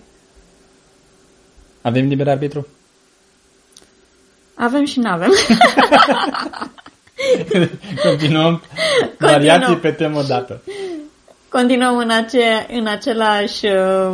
Avem 1.82 2.08
liber 2.08 2.28
arbitru? 2.28 2.68
Avem 4.56 4.86
și 4.86 5.00
nu 5.00 5.10
avem. 5.10 5.32
Continuăm 8.04 8.62
variații 9.20 9.76
pe 9.76 9.92
temă 9.92 10.24
dată. 10.24 10.62
Continuăm 11.50 11.98
în, 11.98 12.10
ace- 12.10 12.66
în 12.70 12.88
același 12.88 13.66
uh, 13.66 14.14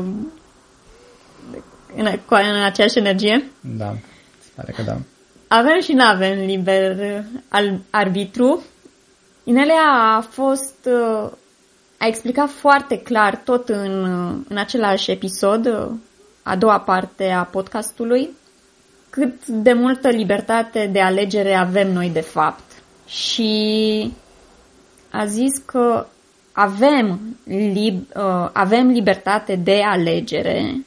în, 1.96 2.06
în 2.30 2.64
aceeași 2.64 2.98
energie? 2.98 3.44
Da, 3.62 3.94
se 4.40 4.50
pare 4.56 4.72
că 4.72 4.82
da. 4.82 4.98
Avem 5.48 5.82
și 5.82 5.94
nu 5.94 6.04
avem 6.04 6.46
liber 6.46 7.24
al, 7.48 7.80
arbitru. 7.90 8.64
Inelea 9.44 10.16
a 10.16 10.22
fost 10.22 10.76
uh, 10.86 11.30
a 11.98 12.06
explicat 12.06 12.50
foarte 12.50 12.98
clar 12.98 13.36
tot 13.36 13.70
în, 13.70 14.04
în 14.48 14.58
același 14.58 15.12
episod, 15.12 15.92
a 16.44 16.56
doua 16.56 16.80
parte 16.80 17.30
a 17.30 17.44
podcastului, 17.44 18.30
cât 19.10 19.46
de 19.48 19.74
multă 19.74 20.10
libertate 20.10 20.90
de 20.92 21.02
alegere 21.02 21.54
avem 21.54 21.92
noi 21.92 22.10
de 22.10 22.22
fapt. 22.22 22.64
Și 23.08 24.14
a 25.12 25.26
zis 25.26 25.58
că 25.66 26.08
avem, 26.52 27.38
lib, 27.46 28.02
uh, 28.16 28.50
avem 28.54 28.88
libertate 28.88 29.56
de 29.56 29.82
alegere, 29.86 30.86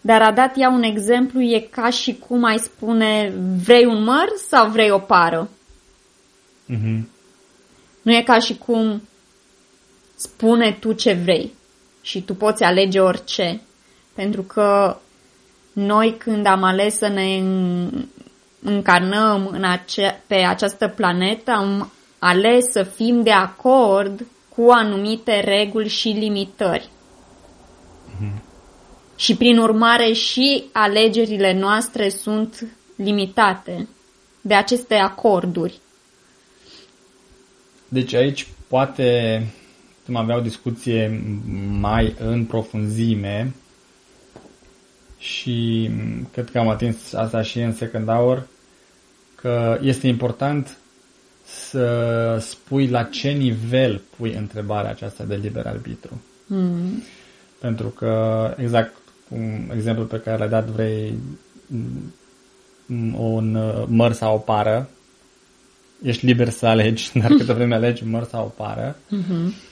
dar 0.00 0.22
a 0.22 0.32
dat 0.32 0.52
ea 0.56 0.68
un 0.68 0.82
exemplu, 0.82 1.40
e 1.40 1.68
ca 1.70 1.90
și 1.90 2.18
cum 2.28 2.44
ai 2.44 2.58
spune 2.58 3.32
vrei 3.64 3.84
un 3.84 4.02
măr 4.02 4.28
sau 4.48 4.70
vrei 4.70 4.90
o 4.90 4.98
pară. 4.98 5.48
Mm-hmm. 6.68 7.02
Nu 8.02 8.12
e 8.12 8.22
ca 8.22 8.38
și 8.38 8.56
cum 8.56 9.02
spune 10.22 10.76
tu 10.80 10.92
ce 10.92 11.12
vrei 11.12 11.54
și 12.02 12.22
tu 12.22 12.34
poți 12.34 12.62
alege 12.62 13.00
orice. 13.00 13.60
Pentru 14.14 14.42
că 14.42 14.96
noi 15.72 16.16
când 16.18 16.46
am 16.46 16.62
ales 16.62 16.96
să 16.96 17.08
ne 17.08 17.42
încarnăm 18.62 19.48
în 19.52 19.64
ace- 19.64 20.22
pe 20.26 20.34
această 20.34 20.88
planetă, 20.88 21.50
am 21.50 21.92
ales 22.18 22.64
să 22.70 22.82
fim 22.82 23.22
de 23.22 23.30
acord 23.30 24.26
cu 24.48 24.70
anumite 24.70 25.40
reguli 25.40 25.88
și 25.88 26.08
limitări. 26.08 26.88
Mm-hmm. 28.08 28.42
Și 29.16 29.36
prin 29.36 29.58
urmare 29.58 30.12
și 30.12 30.64
alegerile 30.72 31.52
noastre 31.58 32.08
sunt 32.08 32.66
limitate 32.96 33.88
de 34.40 34.54
aceste 34.54 34.94
acorduri. 34.94 35.80
Deci 37.88 38.14
aici 38.14 38.48
poate 38.68 39.46
putem 40.04 40.16
avea 40.16 40.36
o 40.36 40.40
discuție 40.40 41.22
mai 41.80 42.14
în 42.18 42.44
profunzime 42.44 43.54
și 45.18 45.90
cred 46.32 46.50
că 46.50 46.58
am 46.58 46.68
atins 46.68 47.12
asta 47.12 47.42
și 47.42 47.60
în 47.60 47.74
second 47.74 48.08
hour, 48.08 48.46
că 49.34 49.78
este 49.82 50.06
important 50.06 50.76
să 51.44 52.38
spui 52.40 52.88
la 52.88 53.02
ce 53.02 53.30
nivel 53.30 54.00
pui 54.16 54.34
întrebarea 54.34 54.90
aceasta 54.90 55.24
de 55.24 55.34
liber 55.34 55.66
arbitru. 55.66 56.20
Mm. 56.46 57.02
Pentru 57.58 57.88
că, 57.88 58.54
exact 58.58 58.94
cum 59.28 59.70
exemplul 59.74 60.06
pe 60.06 60.20
care 60.20 60.38
l-ai 60.38 60.48
dat, 60.48 60.66
vrei 60.66 61.14
un 63.16 63.58
măr 63.86 64.12
sau 64.12 64.34
o 64.34 64.38
pară, 64.38 64.88
ești 66.02 66.26
liber 66.26 66.48
să 66.48 66.66
alegi, 66.66 67.10
dar 67.20 67.30
câte 67.30 67.52
vreme 67.52 67.74
alegi 67.74 68.04
măr 68.04 68.24
sau 68.24 68.44
o 68.44 68.62
pară, 68.62 68.96
mm-hmm 69.10 69.70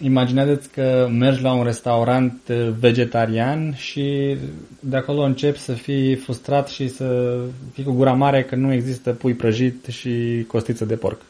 imaginează-ți 0.00 0.70
că 0.70 1.08
mergi 1.10 1.42
la 1.42 1.52
un 1.52 1.64
restaurant 1.64 2.40
uh, 2.48 2.68
vegetarian 2.78 3.74
și 3.74 4.36
de 4.80 4.96
acolo 4.96 5.22
începi 5.22 5.58
să 5.58 5.72
fii 5.72 6.14
frustrat 6.14 6.68
și 6.68 6.88
să 6.88 7.38
fii 7.72 7.84
cu 7.84 7.92
gura 7.92 8.12
mare 8.12 8.42
că 8.42 8.54
nu 8.54 8.72
există 8.72 9.12
pui 9.12 9.34
prăjit 9.34 9.86
și 9.86 10.44
costiță 10.46 10.84
de 10.84 10.94
porc. 10.96 11.20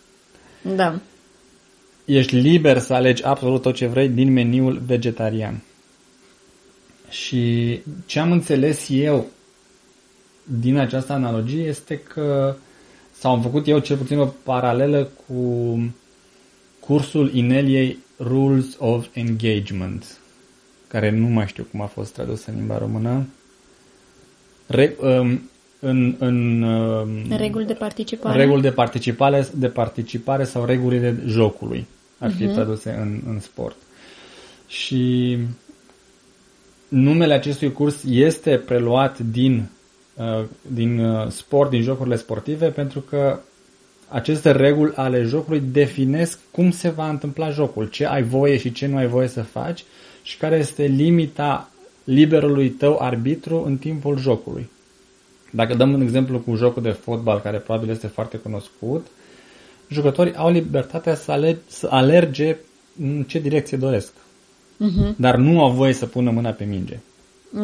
Da. 0.74 1.00
Ești 2.04 2.36
liber 2.36 2.78
să 2.78 2.94
alegi 2.94 3.24
absolut 3.24 3.62
tot 3.62 3.74
ce 3.74 3.86
vrei 3.86 4.08
din 4.08 4.32
meniul 4.32 4.82
vegetarian. 4.86 5.62
Și 7.08 7.78
ce 8.06 8.18
am 8.18 8.32
înțeles 8.32 8.86
eu 8.90 9.26
din 10.44 10.76
această 10.76 11.12
analogie 11.12 11.62
este 11.62 11.98
că 11.98 12.56
sau 13.12 13.32
am 13.32 13.42
făcut 13.42 13.68
eu 13.68 13.78
cel 13.78 13.96
puțin 13.96 14.18
o 14.18 14.26
paralelă 14.42 15.08
cu 15.26 15.78
cursul 16.80 17.34
Ineliei 17.34 17.98
Rules 18.18 18.76
of 18.78 19.06
Engagement, 19.12 20.18
care 20.86 21.10
nu 21.10 21.26
mai 21.26 21.46
știu 21.46 21.66
cum 21.70 21.80
a 21.80 21.86
fost 21.86 22.12
tradus 22.12 22.46
în 22.46 22.54
limba 22.54 22.78
română. 22.78 23.26
Re, 24.66 24.96
um, 25.00 25.50
în, 25.80 26.14
în 26.18 26.62
um, 26.62 27.36
reguli 27.36 27.64
de 27.64 27.72
participare. 27.72 28.38
Reguli 28.38 28.62
de 28.62 28.70
participare, 28.70 29.48
de 29.54 29.68
participare 29.68 30.44
sau 30.44 30.64
regulile 30.64 31.22
jocului 31.26 31.86
ar 32.18 32.30
fi 32.30 32.46
uh-huh. 32.46 32.52
traduse 32.52 32.90
în, 32.90 33.20
în 33.26 33.40
sport. 33.40 33.76
Și 34.66 35.36
numele 36.88 37.34
acestui 37.34 37.72
curs 37.72 38.02
este 38.04 38.56
preluat 38.56 39.18
din, 39.18 39.68
uh, 40.14 40.44
din 40.72 40.98
uh, 40.98 41.28
sport, 41.28 41.70
din 41.70 41.82
jocurile 41.82 42.16
sportive, 42.16 42.66
pentru 42.66 43.00
că 43.00 43.40
aceste 44.08 44.50
reguli 44.52 44.92
ale 44.94 45.22
jocului 45.22 45.62
definesc 45.72 46.38
cum 46.50 46.70
se 46.70 46.88
va 46.88 47.08
întâmpla 47.08 47.50
jocul, 47.50 47.86
ce 47.86 48.06
ai 48.06 48.22
voie 48.22 48.56
și 48.56 48.72
ce 48.72 48.86
nu 48.86 48.96
ai 48.96 49.06
voie 49.06 49.28
să 49.28 49.42
faci 49.42 49.84
și 50.22 50.36
care 50.36 50.56
este 50.56 50.84
limita 50.84 51.70
liberului 52.04 52.70
tău 52.70 52.98
arbitru 53.00 53.62
în 53.66 53.76
timpul 53.76 54.18
jocului. 54.18 54.70
Dacă 55.50 55.74
dăm 55.74 55.92
un 55.92 56.00
exemplu 56.00 56.38
cu 56.38 56.54
jocul 56.54 56.82
de 56.82 56.90
fotbal, 56.90 57.40
care 57.40 57.58
probabil 57.58 57.90
este 57.90 58.06
foarte 58.06 58.36
cunoscut, 58.36 59.06
jucătorii 59.88 60.34
au 60.34 60.50
libertatea 60.50 61.14
să, 61.14 61.32
aleg- 61.32 61.66
să 61.66 61.88
alerge 61.90 62.56
în 63.00 63.22
ce 63.22 63.38
direcție 63.38 63.76
doresc. 63.76 64.12
Uh-huh. 64.12 65.16
Dar 65.16 65.36
nu 65.36 65.64
au 65.64 65.70
voie 65.70 65.92
să 65.92 66.06
pună 66.06 66.30
mâna 66.30 66.50
pe 66.50 66.64
minge. 66.64 66.98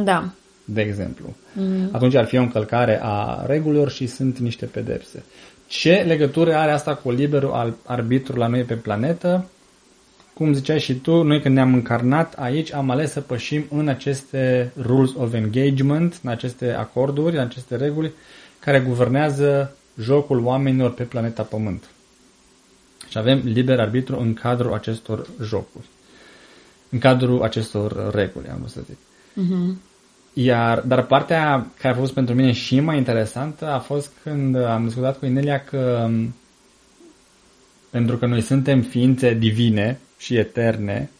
Da. 0.05 0.31
De 0.65 0.81
exemplu. 0.81 1.27
Uh-huh. 1.29 1.91
Atunci 1.91 2.15
ar 2.15 2.25
fi 2.27 2.37
o 2.37 2.43
încălcare 2.43 3.01
a 3.03 3.45
regulilor 3.47 3.91
și 3.91 4.07
sunt 4.07 4.39
niște 4.39 4.67
pedepse. 4.67 5.25
Ce 5.67 6.05
legătură 6.07 6.57
are 6.57 6.71
asta 6.71 6.95
cu 6.95 7.11
liberul 7.11 7.77
arbitru 7.85 8.37
la 8.37 8.47
noi 8.47 8.63
pe 8.63 8.75
planetă? 8.75 9.49
Cum 10.35 10.53
ziceai 10.53 10.81
și 10.81 10.95
tu, 10.95 11.23
noi 11.23 11.41
când 11.41 11.55
ne-am 11.55 11.75
încarnat 11.75 12.35
aici 12.35 12.73
am 12.73 12.91
ales 12.91 13.11
să 13.11 13.21
pășim 13.21 13.65
în 13.71 13.89
aceste 13.89 14.73
rules 14.81 15.11
of 15.17 15.33
engagement, 15.33 16.21
în 16.23 16.31
aceste 16.31 16.73
acorduri, 16.73 17.37
în 17.37 17.43
aceste 17.43 17.77
reguli 17.77 18.13
care 18.59 18.81
guvernează 18.81 19.77
jocul 20.01 20.45
oamenilor 20.45 20.95
pe 20.95 21.03
planeta 21.03 21.43
Pământ. 21.43 21.85
Și 23.09 23.19
avem 23.19 23.41
liber 23.45 23.81
arbitru 23.81 24.21
în 24.21 24.35
cadrul 24.35 24.75
acestor 24.75 25.27
jocuri. 25.43 25.87
în 26.89 26.99
cadrul 26.99 27.43
acestor 27.43 28.15
reguli, 28.15 28.49
am 28.49 28.57
vrut 28.59 28.71
să 28.71 28.81
zic. 28.87 28.97
Uh-huh. 28.97 29.94
Iar, 30.37 30.81
dar 30.81 31.07
partea 31.07 31.67
care 31.79 31.95
a 31.95 31.99
fost 31.99 32.13
pentru 32.13 32.35
mine 32.35 32.53
și 32.53 32.81
mai 32.81 32.97
interesantă 32.97 33.67
a 33.67 33.79
fost 33.79 34.13
când 34.23 34.57
am 34.57 34.85
discutat 34.85 35.19
cu 35.19 35.27
Inelia 35.27 35.65
că 35.65 36.11
pentru 37.91 38.17
că 38.17 38.27
noi 38.27 38.41
suntem 38.41 38.83
ființe 38.83 39.35
divine 39.35 40.01
și 40.19 40.37
eterne 40.37 41.11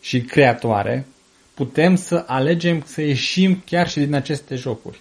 și 0.00 0.20
creatoare, 0.20 1.06
putem 1.54 1.96
să 1.96 2.24
alegem 2.26 2.82
să 2.86 3.02
ieșim 3.02 3.62
chiar 3.66 3.88
și 3.88 3.98
din 3.98 4.14
aceste 4.14 4.54
jocuri. 4.54 5.00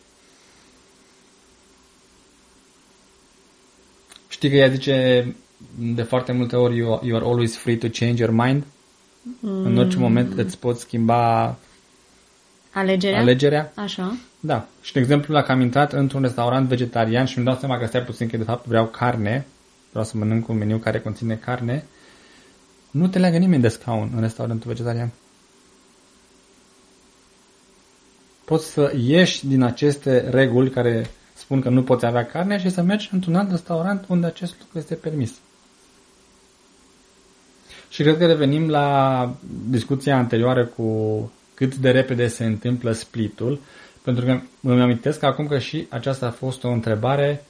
Știi 4.27 4.49
că 4.49 4.55
ea 4.55 4.67
zice 4.69 5.35
de 5.79 6.01
foarte 6.01 6.31
multe 6.31 6.55
ori 6.55 6.77
you, 6.77 7.01
you 7.05 7.15
are 7.15 7.25
always 7.25 7.57
free 7.57 7.75
to 7.77 7.87
change 7.91 8.23
your 8.23 8.35
mind? 8.45 8.63
Mm. 9.39 9.65
În 9.65 9.77
orice 9.77 9.97
moment 9.97 10.37
îți 10.37 10.59
poți 10.59 10.81
schimba 10.81 11.57
alegerea. 12.73 13.19
alegerea. 13.19 13.71
Așa. 13.75 14.17
Da. 14.39 14.67
Și 14.81 14.93
de 14.93 14.99
exemplu, 14.99 15.33
dacă 15.33 15.51
am 15.51 15.61
intrat 15.61 15.93
într-un 15.93 16.21
restaurant 16.21 16.67
vegetarian 16.67 17.25
și 17.25 17.37
îmi 17.37 17.45
dau 17.45 17.55
seama 17.55 17.77
că 17.77 17.85
stai 17.85 18.01
puțin 18.01 18.27
că 18.29 18.37
de 18.37 18.43
fapt 18.43 18.65
vreau 18.65 18.85
carne, 18.85 19.45
vreau 19.89 20.05
să 20.05 20.17
mănânc 20.17 20.47
un 20.47 20.57
meniu 20.57 20.77
care 20.77 20.99
conține 20.99 21.35
carne, 21.35 21.85
nu 22.91 23.07
te 23.07 23.19
leagă 23.19 23.37
nimeni 23.37 23.61
de 23.61 23.67
scaun 23.67 24.11
în 24.15 24.21
restaurantul 24.21 24.71
vegetarian. 24.71 25.11
Poți 28.45 28.71
să 28.71 28.93
ieși 28.97 29.47
din 29.47 29.61
aceste 29.61 30.29
reguli 30.29 30.69
care 30.69 31.09
spun 31.33 31.61
că 31.61 31.69
nu 31.69 31.83
poți 31.83 32.05
avea 32.05 32.25
carne 32.25 32.59
și 32.59 32.69
să 32.69 32.81
mergi 32.81 33.09
într-un 33.11 33.35
alt 33.35 33.49
restaurant 33.49 34.05
unde 34.07 34.25
acest 34.25 34.55
lucru 34.59 34.77
este 34.77 34.95
permis. 34.95 35.33
Și 37.89 38.01
cred 38.01 38.17
că 38.17 38.25
revenim 38.25 38.69
la 38.69 39.29
discuția 39.69 40.17
anterioară 40.17 40.65
cu 40.65 41.31
cât 41.53 41.75
de 41.75 41.91
repede 41.91 42.27
se 42.27 42.45
întâmplă 42.45 42.91
splitul, 42.91 43.59
pentru 44.01 44.25
că 44.25 44.39
îmi 44.61 44.81
amintesc 44.81 45.23
acum 45.23 45.47
că 45.47 45.59
și 45.59 45.85
aceasta 45.89 46.25
a 46.25 46.31
fost 46.31 46.63
o 46.63 46.69
întrebare 46.69 47.43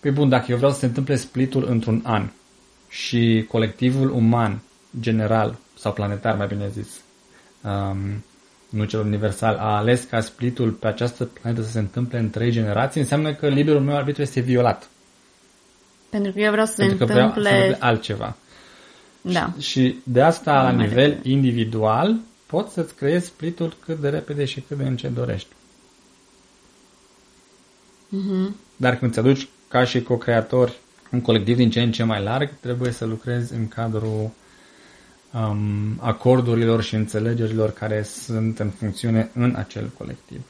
Păi 0.00 0.10
bun, 0.10 0.28
dacă 0.28 0.46
eu 0.48 0.56
vreau 0.56 0.72
să 0.72 0.78
se 0.78 0.86
întâmple 0.86 1.16
splitul 1.16 1.66
într-un 1.68 2.00
an 2.04 2.28
și 2.88 3.44
colectivul 3.48 4.10
uman 4.10 4.62
general 5.00 5.58
sau 5.78 5.92
planetar, 5.92 6.36
mai 6.36 6.46
bine 6.46 6.68
zis, 6.68 7.00
um, 7.62 8.24
nu 8.68 8.84
cel 8.84 9.00
universal, 9.00 9.56
a 9.56 9.76
ales 9.76 10.04
ca 10.04 10.20
splitul 10.20 10.70
pe 10.70 10.86
această 10.86 11.24
planetă 11.24 11.62
să 11.62 11.70
se 11.70 11.78
întâmple 11.78 12.18
în 12.18 12.30
trei 12.30 12.50
generații, 12.50 13.00
înseamnă 13.00 13.34
că 13.34 13.48
liberul 13.48 13.80
meu 13.80 13.96
arbitru 13.96 14.22
este 14.22 14.40
violat. 14.40 14.88
Pentru 16.10 16.32
că 16.32 16.40
eu 16.40 16.50
vreau 16.50 16.66
să 16.66 16.74
Pentru 16.76 16.96
se 16.96 17.04
că 17.04 17.12
vreau 17.12 17.26
întâmple... 17.26 17.50
să 17.50 17.56
întâmple 17.56 17.86
altceva. 17.86 18.36
Da. 19.20 19.52
Și, 19.58 19.68
și 19.68 19.96
de 20.02 20.22
asta, 20.22 20.62
la 20.62 20.70
mai 20.70 20.86
nivel 20.86 21.08
repede. 21.08 21.28
individual, 21.28 22.16
poți 22.50 22.72
să-ți 22.72 22.94
creezi 22.94 23.26
splitul 23.26 23.76
cât 23.84 24.00
de 24.00 24.08
repede 24.08 24.44
și 24.44 24.60
cât 24.60 24.76
de 24.76 24.84
încet 24.84 25.14
dorești. 25.14 25.48
Mhm. 28.08 28.56
Dar 28.76 28.98
când 28.98 29.12
ți 29.12 29.18
aduci 29.18 29.48
ca 29.68 29.84
și 29.84 30.02
co-creator 30.02 30.72
un 31.10 31.20
colectiv 31.20 31.56
din 31.56 31.70
ce 31.70 31.80
în 31.80 31.92
ce 31.92 32.02
mai 32.02 32.22
larg, 32.22 32.50
trebuie 32.60 32.92
să 32.92 33.04
lucrezi 33.04 33.54
în 33.54 33.68
cadrul 33.68 34.30
um, 35.32 35.98
acordurilor 36.00 36.82
și 36.82 36.94
înțelegerilor 36.94 37.70
care 37.70 38.02
sunt 38.02 38.58
în 38.58 38.70
funcțiune 38.70 39.30
în 39.34 39.54
acel 39.54 39.90
colectiv. 39.98 40.40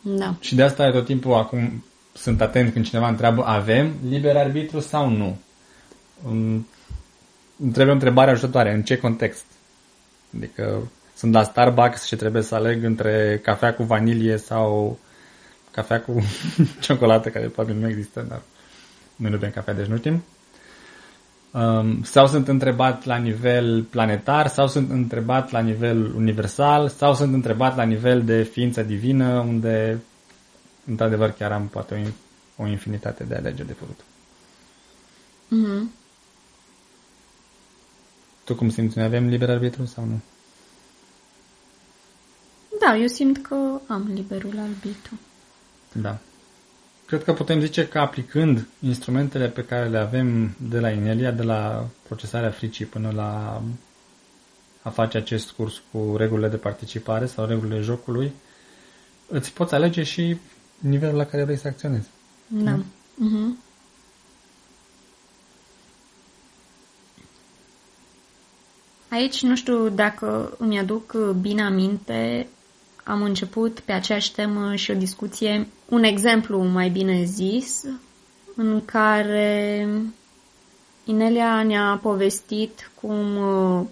Da. 0.00 0.34
Și 0.40 0.54
de 0.54 0.62
asta 0.62 0.90
tot 0.90 1.04
timpul 1.04 1.34
acum 1.34 1.84
sunt 2.12 2.40
atent 2.40 2.72
când 2.72 2.84
cineva 2.84 3.08
întreabă 3.08 3.44
avem 3.46 3.94
liber 4.08 4.36
arbitru 4.36 4.80
sau 4.80 5.10
nu? 5.10 5.38
Um, 6.28 6.66
Îmi 7.60 7.72
trebuie 7.72 7.90
o 7.90 7.96
întrebare 7.96 8.30
ajutătoare. 8.30 8.74
În 8.74 8.82
ce 8.82 8.98
context? 8.98 9.44
Adică 10.36 10.90
sunt 11.14 11.32
la 11.32 11.42
Starbucks 11.42 12.04
și 12.04 12.16
trebuie 12.16 12.42
să 12.42 12.54
aleg 12.54 12.84
între 12.84 13.40
cafea 13.42 13.74
cu 13.74 13.82
vanilie 13.82 14.36
sau 14.36 14.98
cafea 15.70 16.00
cu 16.00 16.22
ciocolată, 16.80 17.28
care 17.28 17.46
probabil 17.46 17.76
nu 17.80 17.88
există, 17.88 18.24
dar 18.28 18.40
noi 19.16 19.30
nu 19.30 19.36
bem 19.36 19.50
cafea, 19.50 19.74
deci 19.74 19.86
nu 19.86 19.96
știm. 19.96 20.24
Um, 21.50 22.02
sau 22.02 22.26
sunt 22.26 22.48
întrebat 22.48 23.04
la 23.04 23.16
nivel 23.16 23.82
planetar, 23.82 24.46
sau 24.46 24.68
sunt 24.68 24.90
întrebat 24.90 25.50
la 25.50 25.60
nivel 25.60 26.14
universal, 26.16 26.88
sau 26.88 27.14
sunt 27.14 27.34
întrebat 27.34 27.76
la 27.76 27.82
nivel 27.82 28.24
de 28.24 28.42
ființă 28.42 28.82
divină, 28.82 29.38
unde 29.38 29.98
într-adevăr 30.86 31.30
chiar 31.30 31.52
am 31.52 31.66
poate 31.66 32.12
o, 32.56 32.62
o 32.62 32.66
infinitate 32.66 33.24
de 33.24 33.34
alegeri 33.34 33.66
de 33.66 33.72
făcut. 33.72 34.00
Mhm. 35.48 35.90
Tu 38.48 38.54
cum 38.54 38.70
simți? 38.70 38.96
Noi 38.96 39.06
avem 39.06 39.28
liber 39.28 39.50
arbitru 39.50 39.84
sau 39.84 40.04
nu? 40.04 40.20
Da, 42.80 42.96
eu 42.96 43.06
simt 43.06 43.42
că 43.42 43.80
am 43.86 44.10
liberul 44.14 44.58
arbitru. 44.58 45.18
Da. 45.92 46.18
Cred 47.06 47.24
că 47.24 47.32
putem 47.32 47.60
zice 47.60 47.88
că 47.88 47.98
aplicând 47.98 48.66
instrumentele 48.80 49.48
pe 49.48 49.64
care 49.64 49.88
le 49.88 49.98
avem 49.98 50.54
de 50.68 50.80
la 50.80 50.90
Inelia, 50.90 51.30
de 51.30 51.42
la 51.42 51.86
procesarea 52.06 52.50
fricii 52.50 52.84
până 52.84 53.10
la 53.14 53.62
a 54.82 54.90
face 54.90 55.16
acest 55.16 55.50
curs 55.50 55.82
cu 55.92 56.14
regulile 56.16 56.48
de 56.48 56.56
participare 56.56 57.26
sau 57.26 57.46
regulile 57.46 57.80
jocului, 57.80 58.32
îți 59.26 59.52
poți 59.52 59.74
alege 59.74 60.02
și 60.02 60.36
nivelul 60.78 61.16
la 61.16 61.24
care 61.24 61.44
vrei 61.44 61.56
să 61.56 61.68
acționezi. 61.68 62.08
Da. 62.46 62.78
Mhm. 63.14 63.58
Aici, 69.08 69.42
nu 69.42 69.56
știu 69.56 69.88
dacă 69.88 70.54
îmi 70.58 70.78
aduc 70.78 71.12
bine 71.40 71.62
aminte, 71.62 72.48
am 73.04 73.22
început 73.22 73.80
pe 73.80 73.92
aceeași 73.92 74.32
temă 74.32 74.74
și 74.74 74.90
o 74.90 74.94
discuție, 74.94 75.68
un 75.88 76.02
exemplu 76.02 76.62
mai 76.62 76.88
bine 76.88 77.24
zis, 77.24 77.84
în 78.56 78.84
care 78.84 79.88
Inelia 81.04 81.62
ne-a 81.62 81.98
povestit 82.02 82.90
cum 83.00 83.36
uh, 83.36 83.86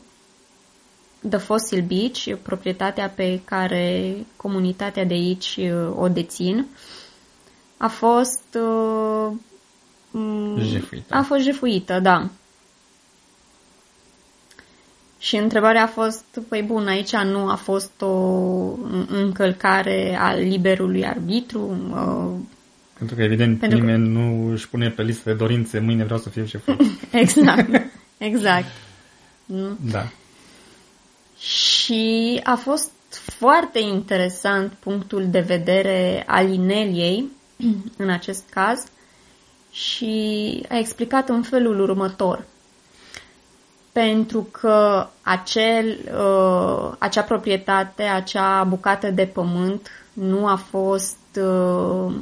The 1.28 1.38
Fossil 1.38 1.84
Beach, 1.86 2.42
proprietatea 2.42 3.08
pe 3.08 3.40
care 3.44 4.14
comunitatea 4.36 5.04
de 5.04 5.14
aici 5.14 5.56
uh, 5.60 5.96
o 5.96 6.08
dețin, 6.08 6.66
a 7.76 7.88
fost 7.88 8.58
uh, 8.60 9.32
m, 10.10 10.58
Jefuită. 10.58 11.14
a 11.14 11.22
fost 11.22 11.42
jefuită, 11.42 12.00
da. 12.00 12.28
Și 15.18 15.36
întrebarea 15.36 15.82
a 15.82 15.86
fost, 15.86 16.24
păi 16.48 16.62
bun, 16.62 16.86
aici 16.86 17.16
nu 17.16 17.48
a 17.48 17.54
fost 17.54 18.00
o 18.00 18.06
încălcare 19.08 20.16
al 20.20 20.38
liberului 20.38 21.06
arbitru? 21.06 21.76
Uh, 21.90 22.40
Pentru 22.98 23.16
că, 23.16 23.22
evident, 23.22 23.58
Pentru 23.58 23.78
că- 23.78 23.84
nimeni 23.84 24.08
nu 24.08 24.50
își 24.52 24.68
pune 24.68 24.88
pe 24.90 25.02
listă 25.02 25.28
de 25.30 25.34
dorințe 25.36 25.78
mâine 25.78 26.04
vreau 26.04 26.18
să 26.18 26.28
fiu 26.28 26.44
șeful. 26.44 26.76
Exact, 27.12 27.68
exact. 28.18 28.66
Nu? 29.44 29.76
da. 29.90 30.06
Și 31.38 32.40
a 32.44 32.54
fost 32.54 32.90
foarte 33.10 33.78
interesant 33.78 34.72
punctul 34.72 35.26
de 35.30 35.40
vedere 35.40 36.24
al 36.26 36.50
Ineliei, 36.52 37.24
în 38.02 38.10
acest 38.10 38.44
caz, 38.50 38.84
și 39.70 40.62
a 40.68 40.78
explicat 40.78 41.28
în 41.28 41.42
felul 41.42 41.80
următor. 41.80 42.44
Pentru 43.96 44.48
că 44.50 45.06
acel, 45.22 45.98
uh, 46.18 46.92
acea 46.98 47.22
proprietate, 47.22 48.02
acea 48.02 48.64
bucată 48.64 49.10
de 49.10 49.24
pământ 49.26 49.88
nu 50.12 50.46
a 50.46 50.54
fost 50.56 51.18
uh, 51.40 52.14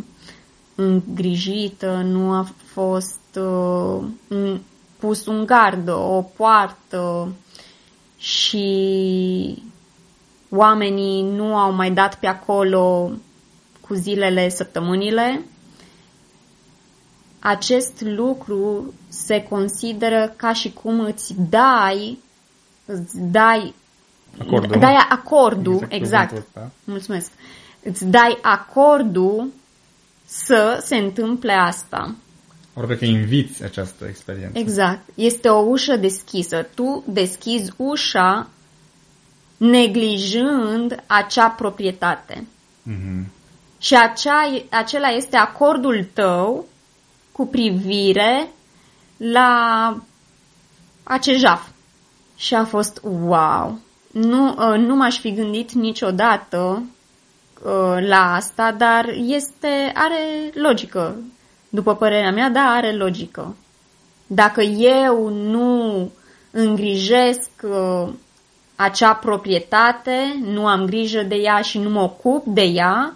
îngrijită, 0.74 2.02
nu 2.04 2.32
a 2.32 2.46
fost 2.72 3.38
uh, 3.38 4.04
în- 4.28 4.60
pus 4.98 5.26
un 5.26 5.46
gard, 5.46 5.88
o 5.88 6.22
poartă 6.36 7.28
și 8.18 9.62
oamenii 10.50 11.22
nu 11.22 11.56
au 11.56 11.72
mai 11.72 11.90
dat 11.90 12.18
pe 12.18 12.26
acolo 12.26 13.10
cu 13.80 13.94
zilele, 13.94 14.48
săptămânile, 14.48 15.44
acest 17.46 18.00
lucru 18.00 18.94
se 19.08 19.42
consideră 19.42 20.32
ca 20.36 20.52
și 20.52 20.72
cum 20.72 21.00
îți 21.00 21.34
dai, 21.50 22.18
îți 22.84 23.18
dai, 23.20 23.74
Acordul. 24.38 24.80
dai 24.80 24.96
acordul, 25.08 25.74
Exact 25.74 25.92
exact, 25.92 26.28
cuvântul 26.28 26.48
ăsta. 26.56 26.70
mulțumesc, 26.84 27.30
îți 27.82 28.04
dai 28.04 28.38
acordul 28.42 29.52
să 30.24 30.82
se 30.84 30.96
întâmple 30.96 31.52
asta. 31.52 32.14
Ori 32.74 32.98
că 32.98 33.04
inviți 33.04 33.62
această 33.64 34.04
experiență. 34.08 34.58
Exact. 34.58 35.08
Este 35.14 35.48
o 35.48 35.58
ușă 35.58 35.96
deschisă. 35.96 36.66
Tu 36.74 37.04
deschizi 37.06 37.72
ușa 37.76 38.48
neglijând 39.56 41.02
acea 41.06 41.48
proprietate. 41.48 42.46
Mhm. 42.82 43.30
Și 43.78 43.96
acea, 43.96 44.40
acela 44.70 45.08
este 45.08 45.36
acordul 45.36 46.08
tău 46.12 46.66
cu 47.36 47.46
privire 47.46 48.48
la 49.16 49.96
acest 51.02 51.38
jaf. 51.38 51.68
și 52.36 52.54
a 52.54 52.64
fost 52.64 53.00
wow. 53.02 53.78
Nu, 54.10 54.48
uh, 54.48 54.78
nu 54.78 54.94
m-aș 54.94 55.18
fi 55.18 55.32
gândit 55.32 55.72
niciodată 55.72 56.82
uh, 57.64 58.06
la 58.08 58.34
asta, 58.34 58.72
dar 58.72 59.08
este, 59.08 59.92
are 59.94 60.50
logică. 60.54 61.16
După 61.68 61.94
părerea 61.94 62.30
mea, 62.30 62.50
da, 62.50 62.60
are 62.60 62.96
logică. 62.96 63.56
Dacă 64.26 64.60
eu 64.78 65.28
nu 65.28 66.10
îngrijesc 66.50 67.50
uh, 67.62 68.08
acea 68.76 69.14
proprietate, 69.14 70.40
nu 70.42 70.66
am 70.66 70.86
grijă 70.86 71.22
de 71.22 71.34
ea 71.34 71.60
și 71.60 71.78
nu 71.78 71.90
mă 71.90 72.00
ocup 72.00 72.44
de 72.46 72.62
ea, 72.62 73.14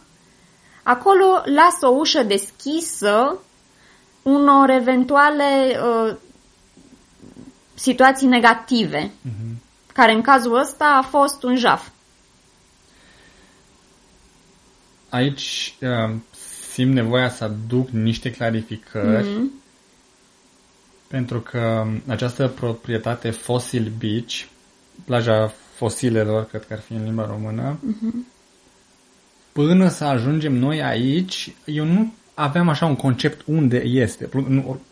acolo 0.83 1.43
las 1.45 1.81
o 1.81 1.89
ușă 1.89 2.23
deschisă 2.23 3.39
unor 4.23 4.71
eventuale 4.71 5.81
uh, 5.83 6.17
situații 7.75 8.27
negative, 8.27 9.11
uh-huh. 9.11 9.57
care 9.93 10.13
în 10.13 10.21
cazul 10.21 10.59
ăsta 10.59 11.01
a 11.03 11.07
fost 11.07 11.43
un 11.43 11.57
jaf. 11.57 11.89
Aici 15.09 15.75
uh, 15.81 16.17
simt 16.73 16.93
nevoia 16.93 17.31
să 17.31 17.45
aduc 17.45 17.89
niște 17.89 18.31
clarificări 18.31 19.27
uh-huh. 19.27 19.63
pentru 21.07 21.41
că 21.41 21.87
această 22.07 22.49
proprietate 22.49 23.31
Fossil 23.31 23.93
Beach, 23.99 24.45
plaja 25.05 25.53
fosilelor, 25.75 26.45
cred 26.45 26.67
că 26.67 26.73
ar 26.73 26.81
fi 26.81 26.93
în 26.93 27.05
limba 27.05 27.27
română, 27.27 27.79
uh-huh. 27.79 28.27
până 29.53 29.89
să 29.89 30.05
ajungem 30.05 30.53
noi 30.53 30.83
aici, 30.83 31.53
eu 31.65 31.85
nu 31.85 32.13
aveam 32.39 32.69
așa 32.69 32.87
un 32.87 32.97
concept 32.97 33.43
unde 33.47 33.83
este, 33.85 34.29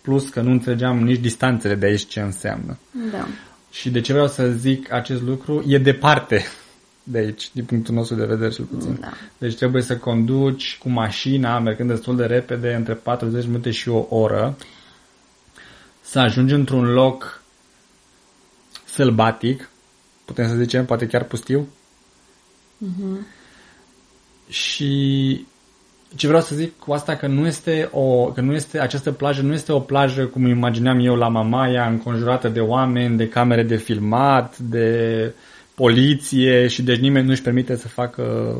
plus 0.03 0.29
că 0.29 0.41
nu 0.41 0.51
înțelegeam 0.51 0.99
nici 0.99 1.21
distanțele 1.21 1.75
de 1.75 1.87
aici 1.87 2.07
ce 2.07 2.21
înseamnă. 2.21 2.79
Da. 3.11 3.27
Și 3.71 3.91
de 3.91 4.01
ce 4.01 4.13
vreau 4.13 4.29
să 4.29 4.51
zic 4.51 4.93
acest 4.93 5.23
lucru, 5.23 5.65
e 5.67 5.79
departe 5.79 6.45
de 7.03 7.19
aici, 7.19 7.51
din 7.53 7.65
punctul 7.65 7.95
nostru 7.95 8.17
de 8.17 8.25
vedere 8.25 8.51
cel 8.51 8.65
puțin. 8.65 8.99
Da. 9.01 9.13
Deci 9.39 9.57
trebuie 9.57 9.83
să 9.83 9.97
conduci 9.97 10.79
cu 10.79 10.89
mașina, 10.89 11.59
mergând 11.59 11.89
destul 11.89 12.17
de 12.17 12.25
repede, 12.25 12.75
între 12.75 12.95
40 12.95 13.47
minute 13.47 13.71
și 13.71 13.89
o 13.89 14.07
oră, 14.09 14.57
să 16.01 16.19
ajungi 16.19 16.55
într-un 16.55 16.85
loc 16.85 17.43
sălbatic, 18.85 19.71
putem 20.25 20.49
să 20.49 20.55
zicem, 20.55 20.85
poate 20.85 21.07
chiar 21.07 21.25
pustiu. 21.25 21.69
Uh-huh. 22.85 23.19
Și 24.49 25.47
ce 26.15 26.27
vreau 26.27 26.43
să 26.43 26.55
zic 26.55 26.79
cu 26.79 26.93
asta 26.93 27.17
că 27.17 27.27
nu 27.27 27.47
este 27.47 27.89
o, 27.93 28.27
că 28.27 28.41
nu 28.41 28.55
este, 28.55 28.81
această 28.81 29.13
plajă 29.13 29.43
nu 29.43 29.53
este 29.53 29.73
o 29.73 29.81
plajă 29.81 30.27
cum 30.27 30.47
imagineam 30.47 30.99
eu 30.99 31.15
la 31.15 31.29
Mamaia, 31.29 31.87
înconjurată 31.89 32.49
de 32.49 32.61
oameni, 32.61 33.17
de 33.17 33.29
camere 33.29 33.63
de 33.63 33.77
filmat, 33.77 34.59
de 34.59 35.33
poliție 35.75 36.67
și 36.67 36.83
deci 36.83 36.99
nimeni 36.99 37.27
nu-și 37.27 37.43
permite 37.43 37.77
să 37.77 37.89
facă 37.89 38.55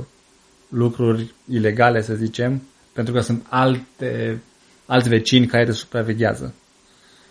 lucruri 0.69 1.35
ilegale, 1.51 2.03
să 2.03 2.15
zicem, 2.15 2.63
pentru 2.93 3.13
că 3.15 3.21
sunt 3.21 3.47
alte, 3.49 4.43
alți 4.87 5.09
vecini 5.09 5.47
care 5.47 5.65
te 5.65 5.73
supraveghează. 5.73 6.55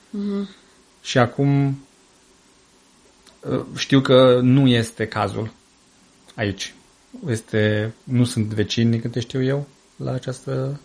Mm-hmm. 0.10 0.50
Și 1.02 1.18
acum 1.18 1.80
ă, 3.50 3.66
știu 3.78 4.02
că 4.02 4.40
nu 4.42 4.68
este 4.68 5.06
cazul 5.08 5.54
aici. 6.36 6.74
Este, 7.28 7.94
nu 8.04 8.24
sunt 8.24 8.46
vecini, 8.46 9.00
câte 9.00 9.20
știu 9.20 9.44
eu 9.44 9.68
la 9.96 10.12
această... 10.12 10.80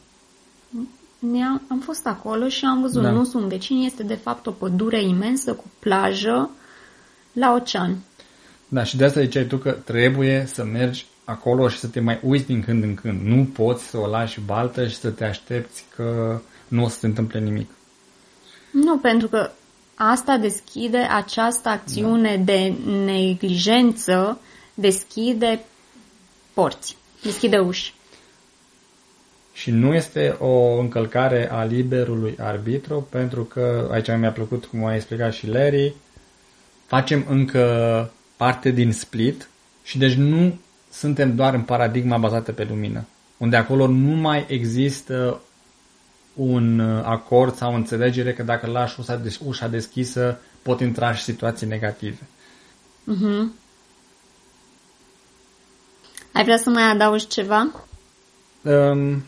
Ne-am, 1.18 1.62
am 1.68 1.78
fost 1.78 2.06
acolo 2.06 2.48
și 2.48 2.64
am 2.64 2.80
văzut, 2.80 3.02
da. 3.02 3.10
nu 3.10 3.24
sunt 3.24 3.44
vecini, 3.44 3.86
este 3.86 4.02
de 4.02 4.14
fapt 4.14 4.46
o 4.46 4.50
pădure 4.50 5.02
imensă 5.02 5.54
cu 5.54 5.64
plajă 5.78 6.50
la 7.32 7.52
ocean. 7.52 7.96
Da, 8.68 8.84
și 8.84 8.96
de 8.96 9.04
asta 9.04 9.20
ziceai 9.20 9.44
tu 9.44 9.56
că 9.56 9.70
trebuie 9.70 10.48
să 10.52 10.64
mergi 10.64 11.06
acolo 11.24 11.68
și 11.68 11.78
să 11.78 11.86
te 11.86 12.00
mai 12.00 12.20
uiți 12.22 12.46
din 12.46 12.62
când 12.62 12.82
în 12.82 12.94
când. 12.94 13.20
Nu 13.22 13.44
poți 13.44 13.84
să 13.84 13.98
o 13.98 14.06
lași 14.06 14.40
baltă 14.40 14.86
și 14.86 14.96
să 14.96 15.10
te 15.10 15.24
aștepți 15.24 15.84
că 15.94 16.40
nu 16.68 16.84
o 16.84 16.88
să 16.88 16.98
se 16.98 17.06
întâmple 17.06 17.40
nimic. 17.40 17.70
Nu, 18.70 18.98
pentru 18.98 19.28
că 19.28 19.50
asta 19.94 20.36
deschide, 20.36 20.98
această 20.98 21.68
acțiune 21.68 22.36
da. 22.36 22.42
de 22.42 22.74
neglijență 23.04 24.40
deschide 24.74 25.64
porți, 26.54 26.96
deschide 27.22 27.58
uși. 27.58 27.94
Și 29.60 29.70
nu 29.70 29.94
este 29.94 30.36
o 30.38 30.78
încălcare 30.78 31.50
a 31.50 31.64
liberului 31.64 32.36
arbitru, 32.38 33.06
pentru 33.10 33.44
că, 33.44 33.88
aici 33.90 34.06
mi-a 34.18 34.32
plăcut 34.32 34.64
cum 34.64 34.84
a 34.84 34.94
explicat 34.94 35.32
și 35.32 35.46
Larry, 35.46 35.94
facem 36.86 37.24
încă 37.28 38.12
parte 38.36 38.70
din 38.70 38.92
split 38.92 39.48
și 39.82 39.98
deci 39.98 40.14
nu 40.14 40.58
suntem 40.90 41.34
doar 41.34 41.54
în 41.54 41.62
paradigma 41.62 42.18
bazată 42.18 42.52
pe 42.52 42.64
lumină, 42.64 43.06
unde 43.36 43.56
acolo 43.56 43.86
nu 43.86 44.16
mai 44.16 44.44
există 44.48 45.40
un 46.34 46.80
acord 47.04 47.54
sau 47.54 47.72
o 47.72 47.76
înțelegere 47.76 48.32
că 48.32 48.42
dacă 48.42 48.66
lași 48.66 49.00
ușa, 49.00 49.16
des- 49.16 49.40
ușa 49.44 49.68
deschisă 49.68 50.40
pot 50.62 50.80
intra 50.80 51.14
și 51.14 51.22
situații 51.22 51.66
negative. 51.66 52.26
Uh-huh. 53.12 53.44
Ai 56.32 56.44
vrea 56.44 56.56
să 56.56 56.70
mai 56.70 56.90
adaugi 56.90 57.26
ceva? 57.26 57.70
Um, 58.62 59.22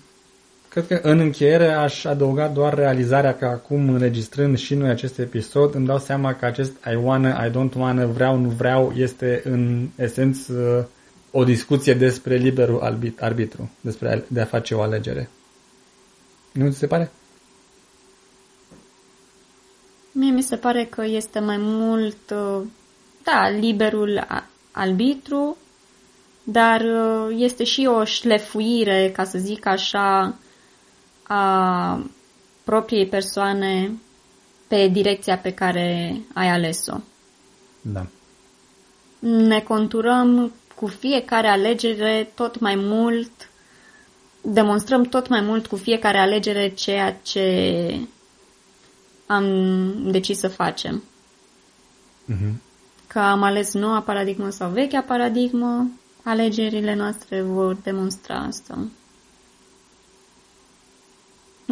Cred 0.72 0.87
că 0.87 1.00
în 1.02 1.18
încheiere 1.18 1.72
aș 1.72 2.04
adăuga 2.04 2.48
doar 2.48 2.74
realizarea 2.74 3.37
că 3.37 3.44
acum 3.44 3.88
înregistrând 3.88 4.58
și 4.58 4.74
noi 4.74 4.88
acest 4.88 5.18
episod 5.18 5.74
îmi 5.74 5.87
dau 5.87 5.98
seama 5.98 6.35
că 6.35 6.44
acest 6.44 6.72
I 6.92 6.94
wanna, 6.94 7.44
I 7.44 7.50
don't 7.50 7.74
wanna, 7.76 8.06
vreau, 8.06 8.37
nu 8.37 8.48
vreau 8.48 8.92
este 8.96 9.42
în 9.44 9.88
esență 9.96 10.88
o 11.30 11.44
discuție 11.44 11.94
despre 11.94 12.37
liberul 12.37 13.02
arbitru, 13.18 13.70
despre 13.80 14.24
de 14.28 14.40
a 14.40 14.44
face 14.44 14.74
o 14.74 14.80
alegere. 14.80 15.28
Nu 16.52 16.70
ți 16.70 16.78
se 16.78 16.87
pare? 16.87 17.11
Mie 20.12 20.30
mi 20.30 20.42
se 20.42 20.56
pare 20.56 20.85
că 20.85 21.04
este 21.04 21.38
mai 21.38 21.56
mult, 21.58 22.30
uh, 22.30 22.62
da, 23.22 23.48
liberul 23.48 24.26
arbitru, 24.70 25.56
dar 26.44 26.80
uh, 26.80 27.37
este 27.38 27.64
și 27.64 27.88
o 27.90 28.04
șlefuire, 28.04 29.11
ca 29.14 29.24
să 29.24 29.38
zic 29.38 29.66
așa, 29.66 30.37
a 31.34 32.06
propriei 32.64 33.06
persoane 33.06 33.92
pe 34.66 34.88
direcția 34.88 35.38
pe 35.38 35.52
care 35.52 36.20
ai 36.34 36.48
ales-o. 36.48 36.96
Da. 37.80 38.06
Ne 39.18 39.60
conturăm 39.60 40.52
cu 40.74 40.86
fiecare 40.86 41.48
alegere 41.48 42.30
tot 42.34 42.60
mai 42.60 42.74
mult, 42.76 43.30
demonstrăm 44.40 45.02
tot 45.02 45.28
mai 45.28 45.40
mult 45.40 45.66
cu 45.66 45.76
fiecare 45.76 46.18
alegere 46.18 46.68
ceea 46.68 47.12
ce 47.22 47.96
am 49.26 49.46
decis 50.10 50.38
să 50.38 50.48
facem. 50.48 51.02
Uh-huh. 52.32 52.52
Că 53.06 53.18
am 53.18 53.42
ales 53.42 53.72
noua 53.72 54.00
paradigmă 54.00 54.50
sau 54.50 54.70
vechea 54.70 55.00
paradigmă, 55.00 55.90
alegerile 56.22 56.94
noastre 56.94 57.42
vor 57.42 57.74
demonstra 57.74 58.36
asta. 58.36 58.78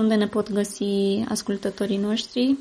Unde 0.01 0.15
ne 0.15 0.27
pot 0.27 0.53
găsi 0.53 1.25
ascultătorii 1.29 1.97
noștri? 1.97 2.57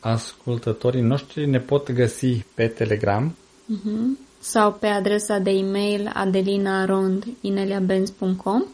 Ascultătorii 0.00 1.00
noștri 1.00 1.46
ne 1.46 1.60
pot 1.60 1.92
găsi 1.92 2.44
pe 2.54 2.66
Telegram 2.66 3.36
uh-huh. 3.72 4.18
sau 4.38 4.72
pe 4.72 4.86
adresa 4.86 5.38
de 5.38 5.50
e-mail 5.50 6.10
adelinarondineliabenz.com 6.14 8.64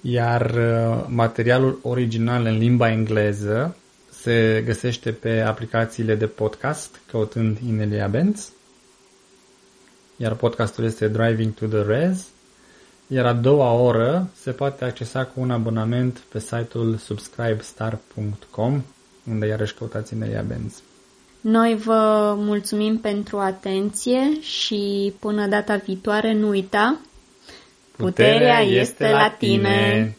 iar 0.00 0.50
uh, 0.50 1.04
materialul 1.08 1.78
original 1.82 2.44
în 2.44 2.58
limba 2.58 2.90
engleză 2.90 3.76
se 4.10 4.62
găsește 4.64 5.10
pe 5.10 5.40
aplicațiile 5.40 6.14
de 6.14 6.26
podcast 6.26 7.00
căutând 7.10 7.58
Inelia 7.66 8.06
Benz 8.06 8.52
iar 10.16 10.34
podcastul 10.34 10.84
este 10.84 11.08
Driving 11.08 11.54
to 11.54 11.66
the 11.66 11.82
Res 11.82 12.32
iar 13.06 13.26
a 13.26 13.32
doua 13.32 13.72
oră 13.72 14.30
se 14.34 14.50
poate 14.50 14.84
accesa 14.84 15.24
cu 15.24 15.40
un 15.40 15.50
abonament 15.50 16.18
pe 16.18 16.38
site-ul 16.38 16.96
subscribestar.com, 16.96 18.82
unde 19.30 19.46
iarăși 19.46 19.74
căutați 19.74 20.14
Nelia 20.14 20.42
Benz. 20.42 20.82
Noi 21.40 21.76
vă 21.76 22.34
mulțumim 22.36 22.98
pentru 22.98 23.38
atenție 23.38 24.40
și 24.40 25.12
până 25.20 25.46
data 25.46 25.76
viitoare 25.76 26.32
nu 26.32 26.48
uita, 26.48 26.98
puterea, 27.96 28.32
puterea 28.32 28.60
este 28.60 29.10
la 29.10 29.34
tine. 29.38 29.90
tine. 29.90 30.16